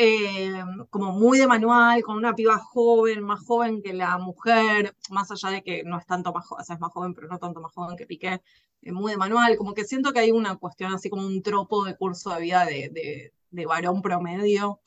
Eh, 0.00 0.62
como 0.90 1.10
muy 1.10 1.38
de 1.38 1.48
manual, 1.48 2.02
con 2.02 2.16
una 2.16 2.32
piba 2.32 2.56
joven, 2.58 3.20
más 3.24 3.40
joven 3.44 3.82
que 3.82 3.92
la 3.92 4.16
mujer, 4.16 4.94
más 5.10 5.28
allá 5.32 5.50
de 5.50 5.62
que 5.64 5.82
no 5.82 5.98
es 5.98 6.06
tanto 6.06 6.32
más 6.32 6.46
joven, 6.46 6.62
o 6.62 6.64
sea, 6.64 6.74
es 6.76 6.80
más 6.80 6.92
joven, 6.92 7.14
pero 7.14 7.26
no 7.26 7.38
tanto 7.38 7.60
más 7.60 7.72
joven 7.72 7.96
que 7.96 8.06
Piqué, 8.06 8.40
eh, 8.82 8.92
muy 8.92 9.10
de 9.10 9.18
manual, 9.18 9.56
como 9.56 9.74
que 9.74 9.84
siento 9.84 10.12
que 10.12 10.20
hay 10.20 10.30
una 10.30 10.54
cuestión 10.54 10.94
así 10.94 11.10
como 11.10 11.26
un 11.26 11.42
tropo 11.42 11.84
de 11.84 11.96
curso 11.96 12.30
de 12.30 12.40
vida 12.40 12.64
de, 12.64 13.32
de, 13.50 13.66
varón 13.66 14.00
promedio. 14.00 14.80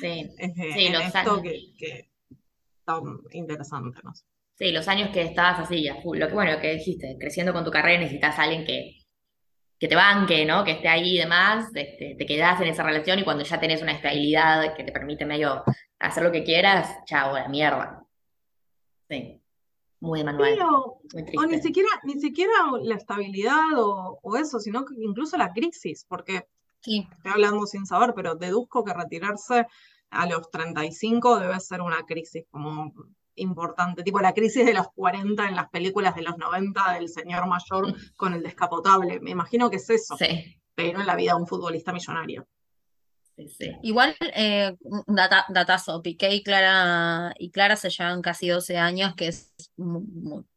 Sí, 0.00 0.28
sí 0.74 0.86
esto 0.86 1.40
que, 1.40 1.72
que 1.78 2.10
está 2.80 3.00
interesante, 3.30 4.00
no 4.02 4.12
sé. 4.12 4.24
Sí, 4.58 4.72
los 4.72 4.88
años 4.88 5.10
que 5.10 5.22
estabas 5.22 5.60
así, 5.60 5.84
ya, 5.84 5.96
lo 6.02 6.26
que 6.26 6.34
bueno, 6.34 6.60
que 6.60 6.74
dijiste, 6.74 7.16
creciendo 7.18 7.52
con 7.52 7.64
tu 7.64 7.70
carrera 7.70 8.00
necesitas 8.00 8.36
a 8.38 8.42
alguien 8.42 8.64
que, 8.64 8.98
que 9.78 9.86
te 9.86 9.94
banque, 9.94 10.44
¿no? 10.44 10.64
Que 10.64 10.72
esté 10.72 10.88
ahí 10.88 11.14
y 11.14 11.18
demás, 11.18 11.70
este, 11.72 12.16
te 12.18 12.26
quedas 12.26 12.60
en 12.60 12.66
esa 12.66 12.82
relación 12.82 13.20
y 13.20 13.24
cuando 13.24 13.44
ya 13.44 13.60
tenés 13.60 13.82
una 13.82 13.92
estabilidad 13.92 14.74
que 14.74 14.82
te 14.82 14.90
permite 14.90 15.24
medio 15.24 15.62
hacer 16.00 16.24
lo 16.24 16.32
que 16.32 16.42
quieras, 16.42 16.92
chao, 17.06 17.34
la 17.34 17.48
mierda. 17.48 18.04
Sí. 19.08 19.40
Muy 20.00 20.20
de 20.20 20.24
manual. 20.24 20.58
o 20.60 21.00
ni 21.48 21.60
siquiera, 21.60 21.88
ni 22.02 22.20
siquiera 22.20 22.52
la 22.82 22.96
estabilidad 22.96 23.78
o, 23.78 24.18
o 24.20 24.36
eso, 24.36 24.58
sino 24.58 24.84
que 24.84 24.94
incluso 24.98 25.36
la 25.36 25.52
crisis, 25.52 26.04
porque 26.08 26.48
sí. 26.80 27.06
estoy 27.12 27.30
hablando 27.30 27.64
sin 27.66 27.86
saber, 27.86 28.12
pero 28.14 28.34
deduzco 28.34 28.84
que 28.84 28.92
retirarse 28.92 29.66
a 30.10 30.26
los 30.26 30.50
35 30.50 31.38
debe 31.38 31.60
ser 31.60 31.80
una 31.80 32.04
crisis 32.06 32.44
como 32.50 32.92
importante, 33.38 34.02
tipo 34.02 34.20
la 34.20 34.34
crisis 34.34 34.64
de 34.66 34.74
los 34.74 34.88
40 34.94 35.48
en 35.48 35.56
las 35.56 35.68
películas 35.70 36.14
de 36.14 36.22
los 36.22 36.36
90 36.38 36.94
del 36.94 37.08
señor 37.08 37.46
mayor 37.46 37.94
con 38.16 38.34
el 38.34 38.42
descapotable. 38.42 39.20
Me 39.20 39.30
imagino 39.30 39.70
que 39.70 39.76
es 39.76 39.88
eso, 39.90 40.16
sí. 40.16 40.60
pero 40.74 41.00
en 41.00 41.06
la 41.06 41.16
vida 41.16 41.32
de 41.32 41.40
un 41.40 41.46
futbolista 41.46 41.92
millonario. 41.92 42.46
Sí, 43.46 43.70
Igual, 43.82 44.16
eh, 44.34 44.76
datazo, 45.06 46.02
Piqué 46.02 46.34
y 46.34 46.42
Clara, 46.42 47.32
y 47.38 47.50
Clara 47.52 47.76
se 47.76 47.88
llevan 47.88 48.20
casi 48.20 48.48
12 48.48 48.76
años, 48.78 49.14
que 49.14 49.28
es 49.28 49.54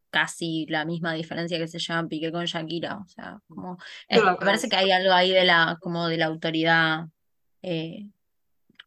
casi 0.10 0.66
la 0.68 0.84
misma 0.84 1.14
diferencia 1.14 1.60
que 1.60 1.68
se 1.68 1.78
llevan 1.78 2.10
Piqué 2.10 2.32
con 2.32 2.46
Shakira. 2.46 2.98
O 2.98 3.08
sea, 3.08 3.40
como, 3.48 3.78
me 4.10 4.36
parece 4.36 4.68
que 4.68 4.78
hay 4.78 4.92
algo 4.92 5.14
ahí 5.14 5.32
de 5.32 5.46
la, 5.46 5.78
como 5.80 6.08
de 6.08 6.18
la 6.18 6.26
autoridad 6.26 7.08
eh, 7.62 8.10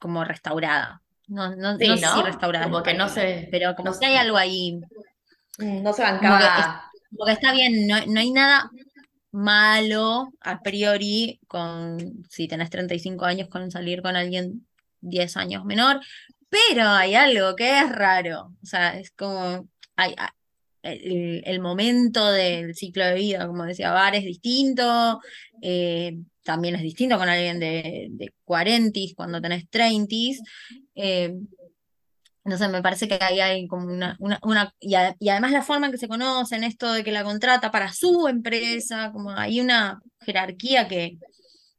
como 0.00 0.24
restaurada. 0.24 1.04
No, 1.27 1.55
no, 1.57 1.77
sí, 1.79 1.87
no, 1.89 1.97
sé 1.97 2.07
si 2.07 2.23
restaurada. 2.23 2.65
Como 2.65 2.83
que 2.83 2.95
no 2.95 3.09
sé. 3.09 3.49
Pero 3.51 3.75
como 3.75 3.91
no 3.91 3.99
que 3.99 4.07
hay 4.07 4.17
algo 4.17 4.37
ahí. 4.37 4.81
Mm, 5.59 5.83
no 5.83 5.93
se 5.93 6.03
bancaba. 6.03 6.91
Como 7.11 7.27
que, 7.27 7.33
está 7.33 7.53
bien, 7.53 7.87
no, 7.87 7.97
no 8.07 8.21
hay 8.21 8.31
nada 8.31 8.71
malo 9.31 10.29
a 10.41 10.61
priori 10.61 11.41
con 11.49 12.25
si 12.29 12.47
tenés 12.47 12.71
35 12.71 13.25
años 13.25 13.49
con 13.49 13.71
salir 13.71 14.01
con 14.01 14.15
alguien 14.15 14.65
10 15.01 15.37
años 15.37 15.65
menor, 15.65 16.01
pero 16.49 16.89
hay 16.89 17.15
algo 17.15 17.57
que 17.57 17.81
es 17.81 17.91
raro. 17.91 18.53
O 18.63 18.67
sea, 18.67 18.99
es 18.99 19.11
como 19.11 19.69
hay, 19.97 20.15
el, 20.85 21.42
el, 21.44 21.61
momento 21.61 22.31
del 22.31 22.75
ciclo 22.75 23.05
de 23.05 23.14
vida, 23.14 23.47
como 23.47 23.64
decía 23.64 23.92
Bar, 23.92 24.14
es 24.14 24.25
distinto. 24.25 25.20
Eh, 25.62 26.18
también 26.44 26.75
es 26.75 26.83
distinto 26.83 27.18
con 27.18 27.29
alguien 27.29 27.59
de, 27.59 28.09
de 28.11 28.35
40 28.44 29.01
cuando 29.16 29.40
tenés 29.40 29.68
30 29.70 30.14
eh, 30.94 31.35
no 32.44 32.59
sé, 32.59 32.68
me 32.68 32.83
parece 32.83 33.09
que 33.09 33.18
ahí 33.20 33.40
hay 33.40 33.66
como 33.66 33.87
una, 33.87 34.18
una, 34.20 34.75
y, 34.79 34.94
además 34.94 35.51
la 35.51 35.62
forma 35.62 35.87
en 35.87 35.92
que 35.92 35.99
se 35.99 36.09
conocen, 36.09 36.62
esto 36.62 36.92
de 36.92 37.03
que 37.03 37.11
la 37.11 37.25
contrata 37.25 37.70
para 37.70 37.90
su 37.92 38.29
empresa, 38.29 39.11
como 39.12 39.31
hay 39.31 39.61
una 39.61 40.03
jerarquía 40.20 40.87
que 40.87 41.16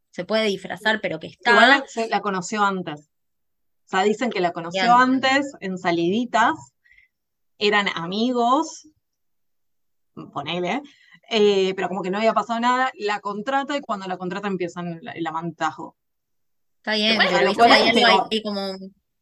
se 0.10 0.26
puede 0.26 0.46
disfrazar, 0.46 1.02
pero 1.02 1.20
que 1.20 1.28
está. 1.28 1.52
Igual 1.52 1.84
la, 2.10 2.22
conoció 2.22 2.64
antes. 2.64 3.02
O 3.02 3.88
sea, 3.88 4.02
dicen 4.02 4.32
que 4.32 4.40
la 4.40 4.54
conoció 4.54 4.96
antes 4.96 5.52
en 5.60 5.78
saliditas, 5.78 6.56
eran 7.60 7.88
amigos, 7.94 8.88
ponele, 10.34 10.82
eh, 11.30 11.74
pero 11.76 11.88
como 11.88 12.02
que 12.02 12.10
no 12.10 12.18
había 12.18 12.34
pasado 12.34 12.60
nada, 12.60 12.92
la 13.00 13.20
contrata 13.20 13.76
y 13.78 13.82
cuando 13.82 14.08
la 14.08 14.18
contrata 14.18 14.48
empiezan 14.48 14.88
el, 14.88 15.08
el 15.08 15.28
amantajo. 15.28 15.96
Está 16.78 16.94
bien, 16.94 17.18
pero 17.18 17.38
hay 17.38 17.46
algo 17.46 17.64
ahí 18.30 18.42
como 18.44 18.78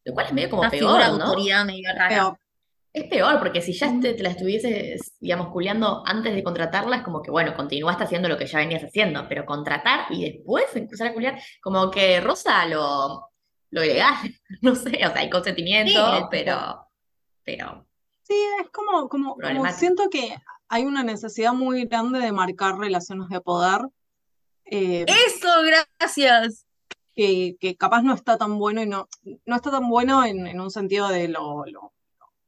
lo 0.06 0.14
cual 0.14 0.26
es 0.28 0.34
medio 0.34 0.50
como 0.50 0.70
peor, 0.70 1.00
¿no? 1.00 1.26
autoridad 1.26 1.66
medio 1.66 1.90
rara. 1.96 2.38
es 2.92 3.08
peor, 3.08 3.40
porque 3.40 3.62
si 3.62 3.74
ya 3.74 3.92
te, 4.00 4.18
la 4.22 4.30
estuvieses, 4.30 5.16
digamos, 5.20 5.48
culiando 5.50 6.04
antes 6.06 6.36
de 6.36 6.44
contratarla, 6.44 6.98
es 6.98 7.04
como 7.04 7.22
que, 7.22 7.32
bueno, 7.32 7.56
continuaste 7.56 8.04
haciendo 8.04 8.28
lo 8.28 8.38
que 8.38 8.46
ya 8.46 8.60
venías 8.60 8.84
haciendo, 8.84 9.28
pero 9.30 9.46
contratar 9.46 10.12
y 10.12 10.32
después 10.32 10.66
empezar 10.76 11.08
a 11.08 11.14
culiar, 11.14 11.40
como 11.62 11.90
que 11.90 12.20
rosa 12.20 12.66
lo, 12.66 13.30
lo 13.70 13.84
ilegal, 13.84 14.16
no 14.62 14.76
sé, 14.76 14.90
o 15.06 15.12
sea, 15.12 15.20
hay 15.20 15.30
consentimiento, 15.30 16.28
pero, 16.30 16.88
pero... 17.44 17.88
Sí, 18.24 18.36
es 18.62 18.70
como, 18.70 19.10
como, 19.10 19.36
como, 19.36 19.72
siento 19.72 20.10
que 20.10 20.34
hay 20.74 20.86
una 20.86 21.04
necesidad 21.04 21.54
muy 21.54 21.86
grande 21.86 22.20
de 22.20 22.32
marcar 22.32 22.80
relaciones 22.80 23.30
de 23.30 23.40
poder. 23.42 23.82
Eh, 24.66 25.06
Eso, 25.08 25.50
gracias 25.64 26.66
que, 27.16 27.76
capaz 27.78 28.02
no 28.02 28.16
está 28.16 28.40
tan 28.40 28.58
bueno 28.58 28.82
y 28.82 28.88
no, 28.88 29.08
no 29.46 29.56
está 29.56 29.70
tan 29.70 29.88
bueno 29.88 30.26
en, 30.26 30.60
un 30.60 30.72
sentido 30.72 31.10
de 31.10 31.28
lo, 31.28 31.64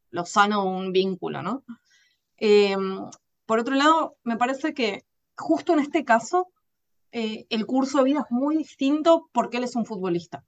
lo, 0.09 0.25
sano 0.25 0.63
de 0.63 0.69
un 0.69 0.91
vínculo, 0.91 1.43
¿no? 1.43 1.63
Em, 2.37 2.99
por 3.45 3.59
otro 3.59 3.75
lado, 3.75 4.17
me 4.23 4.37
parece 4.37 4.73
que 4.73 5.05
justo 5.37 5.73
en 5.73 5.79
este 5.81 6.03
caso, 6.03 6.47
eh, 7.11 7.45
el 7.51 7.67
curso 7.67 7.99
de 7.99 8.05
vida 8.05 8.21
es 8.21 8.31
muy 8.31 8.57
distinto 8.57 9.29
porque 9.33 9.57
él 9.57 9.65
es 9.65 9.75
un 9.75 9.85
futbolista. 9.85 10.43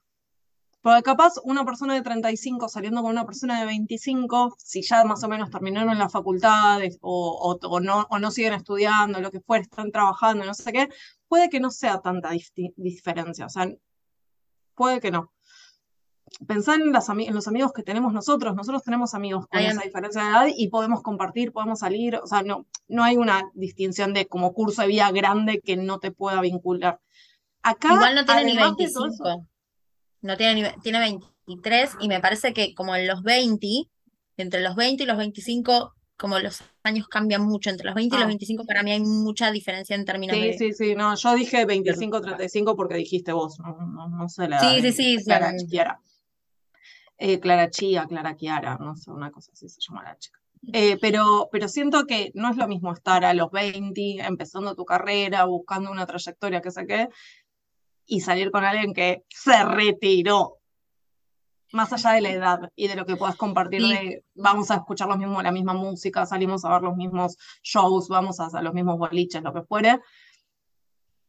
Porque 0.87 1.03
capaz 1.03 1.33
una 1.43 1.65
persona 1.65 1.95
de 1.95 2.01
35 2.01 2.69
saliendo 2.69 3.01
con 3.01 3.11
una 3.11 3.25
persona 3.25 3.59
de 3.59 3.65
25, 3.65 4.55
si 4.57 4.81
ya 4.83 5.03
más 5.03 5.21
o 5.21 5.27
menos 5.27 5.49
terminaron 5.49 5.91
en 5.91 5.99
la 5.99 6.07
facultad 6.07 6.79
o, 7.01 7.57
o, 7.61 7.79
no, 7.81 8.07
o 8.09 8.19
no 8.19 8.31
siguen 8.31 8.53
estudiando, 8.53 9.19
lo 9.19 9.29
que 9.29 9.41
fuera, 9.41 9.63
están 9.63 9.91
trabajando, 9.91 10.45
no 10.45 10.53
sé 10.53 10.71
qué, 10.71 10.87
puede 11.27 11.49
que 11.49 11.59
no 11.59 11.71
sea 11.71 11.99
tanta 11.99 12.29
diferencia. 12.77 13.47
O 13.47 13.49
sea, 13.49 13.69
puede 14.75 15.01
que 15.01 15.11
no. 15.11 15.33
Pensá 16.47 16.75
en, 16.75 16.83
en, 16.83 17.33
los 17.33 17.47
amigos 17.49 17.73
que 17.73 17.83
tenemos 17.83 18.13
nosotros. 18.13 18.55
Nosotros 18.55 18.81
tenemos 18.81 19.13
amigos 19.13 19.45
con 19.47 19.59
esa 19.59 19.81
diferencia 19.81 20.23
de 20.23 20.29
edad 20.29 20.47
y 20.55 20.69
podemos 20.69 21.01
compartir, 21.01 21.51
podemos 21.51 21.79
salir. 21.79 22.15
O 22.15 22.27
sea, 22.27 22.43
no, 22.43 22.65
no 22.87 23.03
hay 23.03 23.17
una 23.17 23.43
distinción 23.55 24.13
de 24.13 24.27
como 24.27 24.53
curso 24.53 24.83
de 24.83 24.87
vida 24.87 25.11
grande 25.11 25.59
que 25.59 25.75
no 25.75 25.99
te 25.99 26.11
pueda 26.11 26.39
vincular. 26.39 27.01
Acá, 27.61 27.93
Igual 27.93 28.15
no 28.15 28.23
tiene 28.23 28.45
ni 28.45 28.55
25. 28.55 29.47
No 30.21 30.37
tiene 30.37 30.61
ni, 30.61 30.81
tiene 30.81 30.99
23 30.99 31.91
y 31.99 32.07
me 32.07 32.19
parece 32.19 32.53
que 32.53 32.73
como 32.73 32.95
en 32.95 33.07
los 33.07 33.23
20, 33.23 33.67
entre 34.37 34.61
los 34.61 34.75
20 34.75 35.03
y 35.03 35.05
los 35.05 35.17
25 35.17 35.93
como 36.17 36.39
los 36.39 36.63
años 36.81 37.07
cambian 37.07 37.43
mucho, 37.43 37.69
entre 37.69 37.85
los 37.85 37.93
20 37.93 38.15
y 38.15 38.17
los 38.17 38.25
Ah. 38.25 38.27
25 38.27 38.65
para 38.65 38.81
mí 38.81 38.91
hay 38.91 39.01
mucha 39.01 39.51
diferencia 39.51 39.95
en 39.95 40.03
términos 40.03 40.35
Sí, 40.35 40.41
de... 40.41 40.53
sí, 40.57 40.73
sí, 40.73 40.95
no, 40.95 41.15
yo 41.15 41.35
dije 41.35 41.63
25, 41.65 42.21
35 42.21 42.75
porque 42.75 42.95
dijiste 42.95 43.31
vos, 43.33 43.59
no, 43.59 43.77
no, 43.85 44.09
no 44.09 44.27
sé 44.27 44.47
la 44.49 44.59
Sí, 44.59 44.81
sí, 44.81 44.91
sí, 45.19 45.23
Clara 45.23 45.53
sí. 45.57 45.67
Chiara. 45.67 45.99
Eh, 47.19 47.39
Clara 47.39 47.69
Chía, 47.69 48.05
Clara 48.07 48.35
Chiara, 48.35 48.77
no 48.79 48.95
sé, 48.95 49.11
una 49.11 49.31
cosa 49.31 49.51
así 49.53 49.69
se 49.69 49.79
llama 49.79 50.03
la 50.03 50.17
chica. 50.17 50.39
Eh, 50.73 50.97
pero, 50.99 51.49
pero 51.51 51.67
siento 51.67 52.05
que 52.05 52.31
no 52.33 52.49
es 52.49 52.57
lo 52.57 52.67
mismo 52.67 52.91
estar 52.93 53.23
a 53.23 53.33
los 53.35 53.51
20, 53.51 54.17
empezando 54.25 54.75
tu 54.75 54.85
carrera, 54.85 55.45
buscando 55.45 55.91
una 55.91 56.05
trayectoria, 56.07 56.61
que 56.61 56.71
sé 56.71 56.85
qué, 56.87 57.09
y 58.07 58.21
salir 58.21 58.49
con 58.51 58.63
alguien 58.63 58.93
que 58.93 59.23
se 59.29 59.63
retiró. 59.63 60.55
Más 61.73 61.91
allá 61.91 62.11
de 62.11 62.21
la 62.21 62.29
edad 62.29 62.59
y 62.75 62.87
de 62.87 62.95
lo 62.95 63.05
que 63.05 63.17
puedas 63.17 63.35
compartir 63.35 63.81
Sí. 63.81 63.89
de 63.89 64.23
vamos 64.35 64.71
a 64.71 64.75
escuchar 64.75 65.09
los 65.09 65.17
mismos, 65.17 65.43
la 65.43 65.51
misma 65.51 65.73
música, 65.73 66.25
salimos 66.25 66.63
a 66.63 66.69
ver 66.69 66.81
los 66.81 66.95
mismos 66.95 67.37
shows, 67.61 68.07
vamos 68.07 68.39
a 68.39 68.45
hacer 68.45 68.63
los 68.63 68.73
mismos 68.73 68.97
boliches, 68.97 69.43
lo 69.43 69.53
que 69.53 69.63
fuere, 69.63 69.99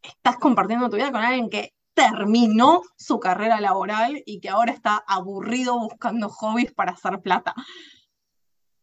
estás 0.00 0.36
compartiendo 0.36 0.88
tu 0.88 0.96
vida 0.96 1.10
con 1.10 1.22
alguien 1.22 1.50
que 1.50 1.74
terminó 1.92 2.82
su 2.96 3.18
carrera 3.18 3.60
laboral 3.60 4.22
y 4.24 4.38
que 4.38 4.48
ahora 4.48 4.72
está 4.72 5.02
aburrido 5.08 5.76
buscando 5.80 6.28
hobbies 6.28 6.72
para 6.72 6.92
hacer 6.92 7.20
plata. 7.20 7.54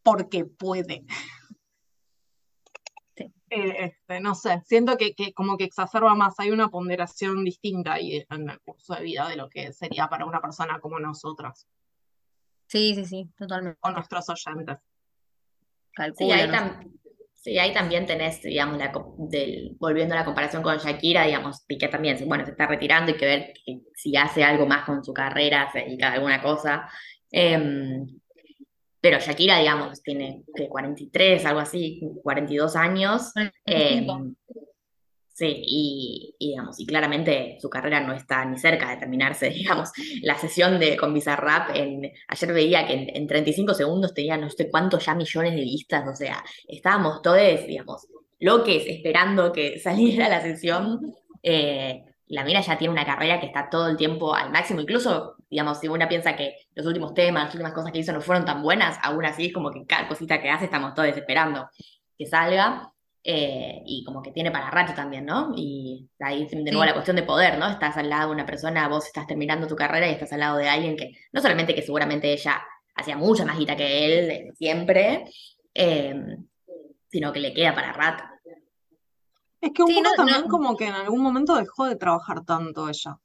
Porque 0.04 0.44
puede. 0.44 1.06
Eh, 3.52 3.76
este, 3.86 4.20
no 4.20 4.34
sé, 4.34 4.62
siento 4.66 4.98
que, 4.98 5.14
que 5.14 5.32
como 5.34 5.56
que 5.58 5.66
exacerba 5.66 6.16
más, 6.16 6.34
hay 6.40 6.50
una 6.50 6.70
ponderación 6.70 7.44
distinta 7.44 7.94
ahí 7.94 8.26
en 8.30 8.50
el 8.50 8.60
curso 8.62 8.96
de 8.96 9.04
vida 9.04 9.28
de 9.30 9.36
lo 9.36 9.50
que 9.50 9.72
sería 9.72 10.08
para 10.10 10.26
una 10.26 10.42
persona 10.42 10.80
como 10.80 11.00
nosotras 11.00 11.68
Sí, 12.68 12.96
sí, 12.96 13.06
sí, 13.06 13.30
totalmente. 13.38 13.78
o 13.84 13.92
nuestros 13.92 14.28
oyentes. 14.30 14.78
Sí, 14.80 14.92
Calculo, 15.94 16.34
ahí, 16.34 16.48
no 16.48 16.54
sé. 16.54 16.58
tam- 16.60 16.92
sí, 17.36 17.60
ahí 17.60 17.72
también 17.74 18.08
tenés, 18.08 18.42
digamos, 18.42 18.78
la, 18.80 18.92
del, 19.30 19.78
volviendo 19.80 20.16
a 20.16 20.20
la 20.20 20.26
comparación 20.26 20.64
con 20.64 20.78
Shakira, 20.78 21.26
digamos, 21.26 21.62
Piqué 21.68 21.88
también, 21.88 22.18
bueno, 22.28 22.44
se 22.46 22.52
está 22.52 22.66
retirando 22.66 23.12
y 23.12 23.18
que 23.18 23.26
ver 23.26 23.54
que- 23.64 23.82
si 23.94 24.18
hace 24.18 24.44
algo 24.44 24.66
más 24.66 24.86
con 24.86 25.04
su 25.06 25.14
carrera, 25.14 25.72
se 25.72 25.80
dedica 25.80 26.10
a 26.10 26.14
alguna 26.14 26.42
cosa. 26.42 26.90
Em, 27.32 28.08
pero 29.06 29.20
Shakira, 29.20 29.60
digamos, 29.60 30.02
tiene 30.02 30.42
que 30.56 30.68
43, 30.68 31.46
algo 31.46 31.60
así, 31.60 32.02
42 32.24 32.76
años. 32.76 33.34
45. 33.34 34.14
em, 34.18 34.36
sí, 35.32 35.46
y, 35.46 36.36
y, 36.40 36.50
digamos, 36.50 36.80
y 36.80 36.88
claramente 36.88 37.60
su 37.62 37.70
carrera 37.70 38.00
no 38.00 38.14
está 38.14 38.44
ni 38.46 38.58
cerca 38.58 38.90
de 38.90 38.98
terminarse, 38.98 39.50
digamos. 39.52 39.92
La 40.24 40.40
sesión 40.40 40.80
de, 40.80 40.98
con 40.98 41.14
Bizarrap, 41.14 41.76
en, 41.76 42.12
ayer 42.28 42.52
veía 42.52 42.88
que 42.88 42.94
en, 42.94 43.16
en 43.16 43.28
35 43.28 43.76
segundos 43.76 44.12
tenía 44.16 44.38
no 44.38 44.50
sé 44.50 44.72
cuántos 44.72 45.06
ya 45.06 45.14
millones 45.14 45.54
de 45.54 45.62
vistas, 45.62 46.04
o 46.12 46.16
sea, 46.16 46.44
estábamos 46.68 47.22
todos, 47.22 47.68
digamos, 47.68 48.08
loques 48.40 48.88
esperando 48.88 49.54
que 49.54 49.80
saliera 49.84 50.30
la 50.30 50.42
sesión. 50.42 51.00
Eh, 51.44 52.04
la 52.30 52.44
mina 52.44 52.62
ya 52.62 52.76
tiene 52.76 52.92
una 52.92 53.06
carrera 53.06 53.40
que 53.40 53.46
está 53.46 53.70
todo 53.70 53.88
el 53.88 53.98
tiempo 53.98 54.34
al 54.34 54.52
máximo, 54.52 54.82
incluso, 54.82 55.35
digamos, 55.50 55.80
si 55.80 55.88
uno 55.88 56.08
piensa 56.08 56.36
que 56.36 56.56
los 56.76 56.86
últimos 56.86 57.14
temas, 57.14 57.46
las 57.46 57.54
últimas 57.56 57.74
cosas 57.74 57.92
que 57.92 58.00
hizo 58.00 58.12
no 58.14 58.22
fueron 58.22 58.46
tan 58.46 58.62
buenas, 58.64 58.98
aún 59.04 59.26
así 59.26 59.48
es 59.48 59.54
como 59.54 59.72
que 59.72 59.86
cada 59.86 60.08
cosita 60.08 60.42
que 60.42 60.50
hace 60.50 60.66
estamos 60.66 60.94
todos 60.94 61.10
esperando 61.10 61.70
que 62.18 62.26
salga. 62.26 62.92
eh, 63.28 63.82
y 63.88 64.04
como 64.04 64.22
que 64.22 64.32
tiene 64.32 64.52
para 64.52 64.70
rato 64.70 64.94
también, 64.94 65.26
¿no? 65.26 65.52
Y 65.56 66.08
ahí 66.20 66.46
de 66.46 66.62
nuevo 66.72 66.82
Sí. 66.84 66.88
la 66.88 66.94
cuestión 66.94 67.16
de 67.16 67.24
poder, 67.24 67.58
¿no? 67.58 67.68
Estás 67.68 67.98
al 67.98 68.08
lado 68.08 68.28
de 68.30 68.36
una 68.36 68.46
persona, 68.46 68.88
vos 68.88 69.08
estás 69.08 69.26
terminando 69.26 69.66
tu 69.66 69.76
carrera 69.76 70.08
y 70.08 70.12
estás 70.12 70.32
al 70.34 70.42
lado 70.42 70.58
de 70.58 70.70
alguien 70.70 70.96
que, 70.96 71.12
no 71.32 71.42
solamente 71.42 71.74
que 71.74 71.82
seguramente 71.82 72.32
ella 72.32 72.62
hacía 72.96 73.18
mucha 73.18 73.44
más 73.44 73.58
guita 73.58 73.76
que 73.76 74.06
él 74.06 74.54
siempre, 74.56 75.26
eh, 75.74 76.14
sino 77.10 77.34
que 77.34 77.40
le 77.40 77.52
queda 77.52 77.74
para 77.74 77.94
rato. 77.94 78.24
Es 79.60 79.72
que 79.74 79.82
un 79.82 79.88
Sí, 79.90 79.96
poco 79.96 80.10
no, 80.10 80.14
también 80.16 80.42
no. 80.42 80.48
como 80.48 80.78
que 80.78 80.86
en 80.86 80.94
algún 80.94 81.22
momento 81.24 81.56
dejó 81.56 81.86
de 81.86 81.96
trabajar 81.96 82.46
tanto 82.46 82.88
ella. 82.88 83.18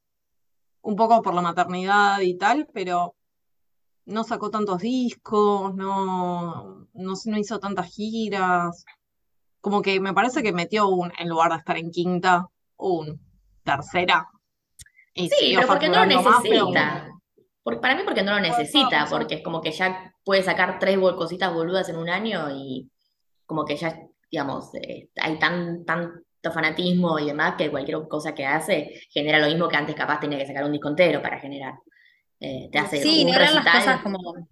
Un 0.83 0.97
poco 0.97 1.21
por 1.23 1.35
la 1.35 1.43
maternidad 1.43 2.21
y 2.21 2.37
tal, 2.37 2.69
pero 2.73 3.15
no 4.07 4.25
sacó 4.25 4.51
tantos 4.51 4.81
discos, 4.81 5.75
no, 5.75 6.87
no, 6.95 7.15
no 7.25 7.39
hizo 7.39 7.59
tantas 7.61 7.87
giras. 7.93 8.85
Como 9.61 9.83
que 9.83 10.01
me 10.01 10.15
parece 10.15 10.43
que 10.43 10.53
metió 10.53 10.89
un, 10.89 11.13
en 11.19 11.29
lugar 11.29 11.53
de 11.53 11.59
estar 11.59 11.77
en 11.77 11.91
quinta, 11.91 12.49
un 12.77 13.21
tercera. 13.63 14.27
Y 15.15 15.29
Sí, 15.29 15.53
pero 15.55 15.67
porque 15.67 15.89
no 15.89 15.95
lo 15.95 16.01
facturando 16.01 16.31
más, 16.31 16.43
pero 16.43 16.65
necesita. 16.67 17.09
Por- 17.63 17.81
para 17.81 17.95
mí 17.95 18.03
porque 18.05 18.23
no 18.23 18.33
lo 18.33 18.41
necesita, 18.41 19.07
porque 19.11 19.35
es 19.37 19.43
como 19.43 19.61
que 19.61 19.71
ya 19.71 20.15
puede 20.25 20.43
sacar 20.43 20.79
tres 20.79 20.99
cositas 20.99 21.53
boludas 21.53 21.89
en 21.91 21.97
un 21.97 22.09
año 22.09 22.49
y 22.51 22.91
como 23.45 23.65
que 23.65 23.77
ya, 23.77 24.01
digamos, 24.31 24.75
eh, 24.77 25.11
hay 25.21 25.39
tan, 25.39 25.85
fanatismo 26.53 27.19
y 27.19 27.27
demás 27.27 27.55
que 27.59 27.71
cualquier 27.71 27.99
cosa 28.09 28.35
que 28.35 28.47
hace 28.47 29.01
genera 29.11 29.39
lo 29.39 29.47
mismo 29.49 29.69
que 29.69 29.77
antes 29.77 29.95
capaz 29.95 30.21
tenía 30.21 30.39
que 30.39 30.47
sacar 30.47 30.65
un 30.65 30.73
disco 30.73 30.89
entero 30.89 31.21
para 31.23 31.39
generar. 31.39 31.75
Eh, 32.41 32.69
te 32.73 32.79
hace 32.79 33.03
Sí, 33.03 33.25
un 33.27 33.35
hablar 33.35 33.53
las 33.53 33.65
cosas 33.67 34.01
recital. 34.01 34.03
como, 34.03 34.49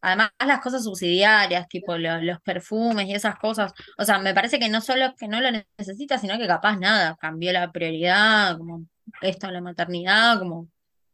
además 0.00 0.30
las 0.46 0.60
cosas 0.60 0.84
subsidiarias, 0.84 1.68
tipo 1.68 1.96
lo- 1.98 2.20
los 2.22 2.40
perfumes 2.40 3.06
y 3.08 3.14
esas 3.14 3.36
cosas. 3.38 3.72
O 3.98 4.04
sea, 4.04 4.18
me 4.18 4.34
parece 4.34 4.58
que 4.58 4.68
no 4.68 4.80
solo 4.80 5.14
que 5.18 5.28
no 5.28 5.40
lo 5.40 5.50
necesita, 5.78 6.18
sino 6.18 6.38
que 6.38 6.46
capaz 6.46 6.76
nada, 6.78 7.16
cambió 7.20 7.52
la 7.52 7.72
prioridad, 7.72 8.56
como 8.58 8.84
esto, 9.22 9.50
la 9.50 9.60
maternidad, 9.60 10.38
como, 10.38 10.68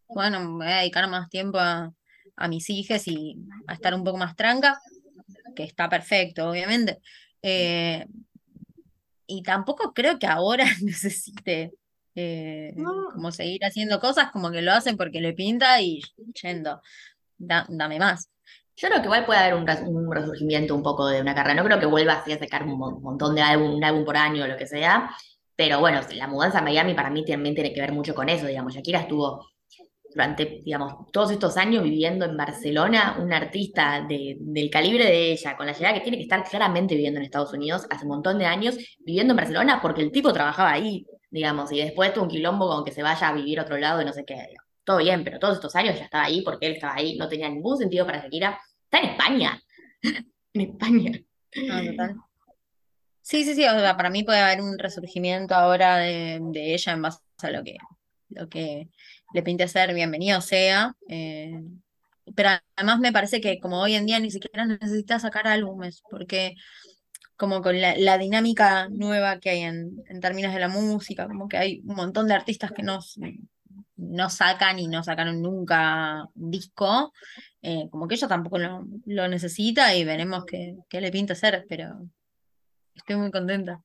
bueno, 0.09 0.41
me 0.41 0.65
voy 0.65 0.73
a 0.75 0.79
dedicar 0.79 1.09
más 1.09 1.29
tiempo 1.31 1.59
a, 1.59 1.93
a 2.37 2.49
mis 2.49 2.69
hijas 2.71 3.07
y 3.09 3.37
a 3.67 3.75
estar 3.75 3.95
un 3.95 4.05
poco 4.05 4.19
más 4.19 4.37
tranca, 4.37 4.81
que 5.57 5.65
está 5.65 5.89
perfecto, 5.89 6.51
obviamente. 6.51 7.01
Eh, 7.43 8.07
y 9.39 9.43
tampoco 9.43 9.93
creo 9.95 10.19
que 10.19 10.27
ahora 10.27 10.65
necesite 10.83 11.73
eh, 12.15 12.73
No. 12.77 13.09
como 13.15 13.33
seguir 13.33 13.65
haciendo 13.65 14.01
cosas 14.01 14.31
como 14.33 14.51
que 14.51 14.63
lo 14.63 14.73
hacen 14.73 14.97
porque 14.97 15.21
le 15.21 15.33
pinta 15.33 15.81
y 15.81 16.01
yendo, 16.43 16.81
da- 17.39 17.67
dame 17.69 17.99
más. 17.99 18.29
Yo 18.77 18.89
creo 18.89 19.01
que 19.01 19.07
igual 19.07 19.27
puede 19.27 19.41
haber 19.41 19.55
un, 19.55 19.67
res- 19.67 19.83
un 19.87 20.11
resurgimiento 20.13 20.75
un 20.75 20.83
poco 20.83 21.07
de 21.07 21.21
una 21.21 21.35
carrera. 21.35 21.55
No 21.63 21.65
creo 21.65 21.79
que 21.81 21.87
vuelva 21.87 22.15
así 22.15 22.33
a 22.33 22.39
sacar 22.39 22.65
un 22.65 22.79
mon- 22.79 23.03
montón 23.03 23.35
de 23.35 23.43
álbum, 23.43 23.75
un 23.77 23.85
álbum 23.85 24.05
por 24.05 24.17
año 24.17 24.45
o 24.45 24.47
lo 24.47 24.57
que 24.57 24.67
sea. 24.67 25.11
Pero 25.57 25.79
bueno, 25.81 26.01
la 26.15 26.27
mudanza 26.27 26.59
a 26.61 26.63
Miami 26.63 26.95
para 26.95 27.11
mí 27.11 27.25
también 27.25 27.55
tiene 27.55 27.73
que 27.75 27.81
ver 27.81 27.93
mucho 27.93 28.15
con 28.15 28.29
eso. 28.29 28.47
Digamos, 28.47 28.75
Shakira 28.75 29.01
estuvo 29.01 29.47
durante, 30.15 30.61
digamos, 30.65 31.11
todos 31.13 31.31
estos 31.31 31.57
años 31.57 31.83
viviendo 31.83 32.25
en 32.25 32.37
Barcelona, 32.37 33.17
un 33.21 33.33
artista 33.33 34.05
de- 34.09 34.37
del 34.39 34.71
calibre 34.71 35.05
de 35.05 35.33
ella, 35.33 35.57
con 35.57 35.67
la 35.67 35.73
llegada 35.73 35.95
que 35.95 36.01
tiene 36.01 36.19
que 36.19 36.25
estar 36.25 36.45
claramente 36.45 36.95
viviendo 36.95 37.19
en 37.19 37.25
Estados 37.25 37.53
Unidos 37.53 37.87
hace 37.91 38.05
un 38.05 38.11
montón 38.11 38.39
de 38.39 38.47
años, 38.47 38.77
viviendo 39.01 39.33
en 39.33 39.37
Barcelona 39.37 39.81
porque 39.83 40.03
el 40.03 40.13
tipo 40.13 40.33
trabajaba 40.33 40.73
ahí, 40.73 41.07
digamos, 41.31 41.73
y 41.73 41.79
después 41.79 42.13
tuvo 42.13 42.25
un 42.25 42.31
quilombo 42.31 42.69
con 42.69 42.85
que 42.85 42.93
se 42.93 43.03
vaya 43.03 43.29
a 43.29 43.33
vivir 43.33 43.59
a 43.59 43.63
otro 43.63 43.77
lado 43.79 44.03
y 44.03 44.05
no 44.05 44.13
sé 44.13 44.25
qué. 44.25 44.37
Todo 44.85 44.99
bien, 44.99 45.23
pero 45.25 45.39
todos 45.39 45.55
estos 45.55 45.75
años 45.77 45.97
ya 45.97 46.05
estaba 46.05 46.25
ahí 46.25 46.43
porque 46.43 46.67
él 46.67 46.73
estaba 46.75 46.95
ahí, 46.97 47.17
no 47.17 47.29
tenía 47.29 47.49
ningún 47.49 47.79
sentido 47.79 48.05
para 48.05 48.21
Shakira. 48.23 48.59
Está 48.85 48.99
en 48.99 49.11
España. 49.11 49.63
en 50.55 50.61
España. 50.61 51.13
Total. 51.53 52.17
Sí, 53.21 53.45
sí, 53.45 53.55
sí, 53.55 53.65
o 53.65 53.71
sea, 53.79 53.97
para 53.97 54.11
mí 54.11 54.25
puede 54.25 54.41
haber 54.41 54.61
un 54.61 54.79
resurgimiento 54.79 55.55
ahora 55.55 55.99
de, 55.99 56.41
de 56.43 56.75
ella 56.75 56.93
en 56.93 57.03
base 57.03 57.21
a 57.43 57.51
lo 57.51 57.63
que, 57.63 57.77
lo 58.31 58.49
que 58.49 58.89
le 59.33 59.43
pinte 59.43 59.65
hacer, 59.65 59.95
bienvenido 59.95 60.41
sea. 60.41 60.95
eh, 61.09 61.61
pero 62.37 62.51
además 62.77 63.01
me 63.01 63.13
parece 63.13 63.41
que 63.41 63.59
como 63.59 63.81
hoy 63.81 63.95
en 63.95 64.07
día 64.07 64.21
ni 64.21 64.31
siquiera 64.31 64.65
necesita 64.65 65.19
sacar 65.19 65.47
álbumes, 65.49 66.03
porque 66.09 66.55
como 67.37 67.63
con 67.63 67.81
la, 67.81 67.97
la 67.97 68.19
dinámica 68.19 68.89
nueva 68.89 69.41
que 69.41 69.51
hay 69.51 69.61
en, 69.61 70.03
en 70.09 70.21
términos 70.21 70.55
de 70.55 70.61
la 70.61 70.69
música, 70.69 71.27
como 71.27 71.49
que 71.49 71.57
hay 71.57 71.81
un 71.85 71.97
montón 71.97 72.29
de 72.29 72.35
artistas 72.35 72.71
que 72.71 72.83
no, 72.83 73.01
no 73.97 74.31
sacan 74.31 74.79
y 74.79 74.87
no 74.87 75.03
sacaron 75.03 75.43
nunca 75.43 76.25
un 76.35 76.51
disco, 76.51 77.13
eh, 77.63 77.89
como 77.91 78.07
que 78.07 78.15
ella 78.15 78.29
tampoco 78.29 78.59
lo, 78.59 78.85
lo 79.07 79.29
necesita 79.29 79.95
y 79.97 80.05
veremos 80.05 80.45
qué, 80.45 80.77
qué 80.89 81.01
le 81.01 81.11
pinta 81.11 81.33
hacer, 81.33 81.67
pero 81.69 82.09
estoy 82.95 83.17
muy 83.17 83.31
contenta, 83.33 83.83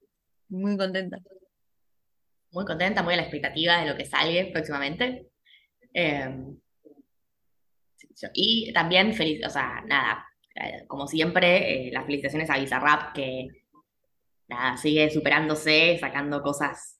muy 0.49 0.77
contenta. 0.77 1.17
Muy 2.51 2.65
contenta, 2.65 3.03
muy 3.03 3.13
a 3.13 3.17
la 3.17 3.23
expectativa 3.23 3.81
de 3.81 3.89
lo 3.89 3.97
que 3.97 4.05
salga 4.05 4.51
próximamente. 4.53 5.27
Eh, 5.93 6.29
y 8.33 8.71
también 8.73 9.13
feliz, 9.13 9.45
o 9.45 9.49
sea, 9.49 9.81
nada, 9.85 10.25
eh, 10.55 10.85
como 10.87 11.07
siempre, 11.07 11.87
eh, 11.87 11.91
las 11.91 12.05
felicitaciones 12.05 12.49
a 12.49 12.57
Bizarrap, 12.57 13.13
que 13.13 13.47
nada, 14.47 14.77
sigue 14.77 15.09
superándose, 15.09 15.97
sacando 15.99 16.41
cosas 16.41 16.99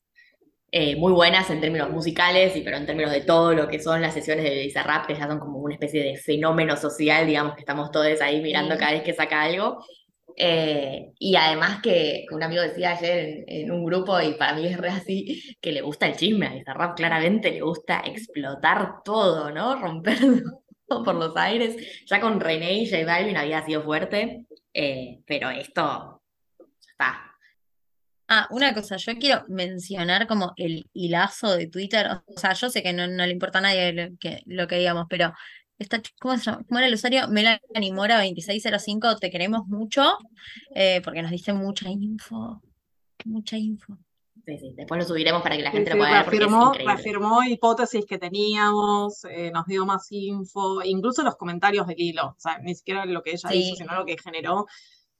eh, 0.71 0.95
muy 0.97 1.13
buenas 1.13 1.50
en 1.50 1.62
términos 1.62 1.89
musicales, 1.89 2.56
y 2.56 2.62
pero 2.62 2.78
en 2.78 2.86
términos 2.86 3.12
de 3.12 3.21
todo 3.21 3.54
lo 3.54 3.67
que 3.67 3.80
son 3.80 4.02
las 4.02 4.13
sesiones 4.13 4.43
de 4.43 4.63
Bizarrap, 4.63 5.08
que 5.08 5.15
ya 5.15 5.28
son 5.28 5.39
como 5.39 5.60
una 5.60 5.73
especie 5.73 6.04
de 6.04 6.17
fenómeno 6.17 6.76
social, 6.78 7.26
digamos, 7.26 7.56
que 7.56 7.62
estamos 7.62 7.89
todos 7.91 8.21
ahí 8.21 8.41
mirando 8.41 8.76
Sí. 8.76 8.80
cada 8.80 8.91
vez 8.91 9.04
que 9.04 9.13
saca 9.13 9.41
algo. 9.43 9.84
Eh, 10.39 11.13
y 11.17 11.36
además 11.36 11.82
que, 11.82 12.28
un 12.32 12.43
amigo 12.43 12.62
decía 12.62 12.91
ayer 12.91 13.43
en, 13.47 13.71
un 13.71 13.84
grupo, 13.84 14.21
y 14.21 14.36
para 14.36 14.54
mí 14.54 14.67
es 14.67 14.78
re 14.78 14.89
así, 14.89 15.58
que 15.60 15.71
le 15.71 15.82
gusta 15.82 16.06
el 16.06 16.15
chisme, 16.15 16.45
a 16.45 16.54
Bizarrap 16.54 16.95
claramente 16.95 17.52
le 17.52 17.62
gusta 17.62 18.04
explotar 18.06 19.04
todo, 19.04 19.50
¿no? 19.52 19.76
Romperlo 19.76 20.62
por 20.88 21.15
los 21.15 21.36
aires. 21.36 21.76
Ya 22.06 22.21
con 22.21 22.39
René 22.39 22.73
y 22.73 22.89
J 22.89 23.04
Balvin 23.04 23.36
había 23.36 23.65
sido 23.65 23.82
fuerte. 23.84 24.45
Eh, 24.73 25.21
pero 25.26 25.50
esto 25.50 26.21
está. 26.88 27.34
Ah, 28.28 28.47
una 28.52 28.73
cosa, 28.76 28.97
yo 28.97 29.17
quiero 29.17 29.43
mencionar 29.47 30.28
como 30.28 30.54
el 30.58 30.88
hilazo 30.93 31.56
de 31.56 31.67
Twitter, 31.67 32.08
o 32.28 32.38
sea, 32.38 32.54
yo 32.54 32.69
sé 32.69 32.84
que 32.84 32.91
no, 32.91 33.08
no 33.08 33.26
le 33.26 33.32
importa 33.32 33.60
a 33.60 33.62
nadie 33.62 33.93
lo 33.93 34.17
que, 34.19 34.43
lo 34.45 34.67
que 34.67 34.78
digamos, 34.78 35.06
pero 35.10 35.34
esta, 35.80 36.02
¿cómo, 36.20 36.38
se 36.38 36.46
llama? 36.46 36.63
¿Cómo 36.68 36.80
era 36.80 36.88
el 36.88 36.94
usuario? 36.96 37.28
Melanie 37.28 37.94
Mora 37.94 38.18
2605, 38.18 39.18
te 39.18 39.30
queremos 39.30 39.68
mucho, 39.68 40.18
eh, 40.74 41.02
porque 41.04 41.22
nos 41.22 41.32
dice 41.32 41.54
mucha 41.54 41.90
info, 41.90 42.62
mucha 43.26 43.58
info. 43.58 43.98
Sí, 44.46 44.58
sí. 44.58 44.74
Después 44.76 45.02
lo 45.02 45.08
subiremos 45.08 45.42
para 45.42 45.58
que 45.58 45.63
la 45.63 45.72
gente 45.72 45.92
sí, 45.92 45.98
lo 45.98 46.04
pueda 46.04 46.24
ver 46.24 46.86
reafirmó, 46.86 47.44
hipótesis 47.44 48.06
que 48.06 48.18
teníamos, 48.18 49.26
eh, 49.26 49.52
nos 49.52 49.66
dio 49.66 49.86
más 49.86 50.08
info, 50.12 50.82
incluso 50.84 51.22
los 51.22 51.36
comentarios 51.36 51.86
del 51.86 52.00
hilo, 52.00 52.28
o 52.28 52.40
sea, 52.40 52.58
ni 52.60 52.74
siquiera 52.74 53.06
lo 53.06 53.22
que 53.22 53.32
ella 53.32 53.54
hizo, 53.54 53.76
sino 53.76 53.96
lo 53.96 54.06
que 54.06 54.18
generó, 54.18 54.66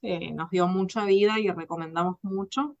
eh, 0.00 0.32
nos 0.32 0.50
dio 0.50 0.66
mucha 0.66 1.04
vida 1.04 1.38
y 1.38 1.50
recomendamos 1.50 2.16
mucho. 2.22 2.76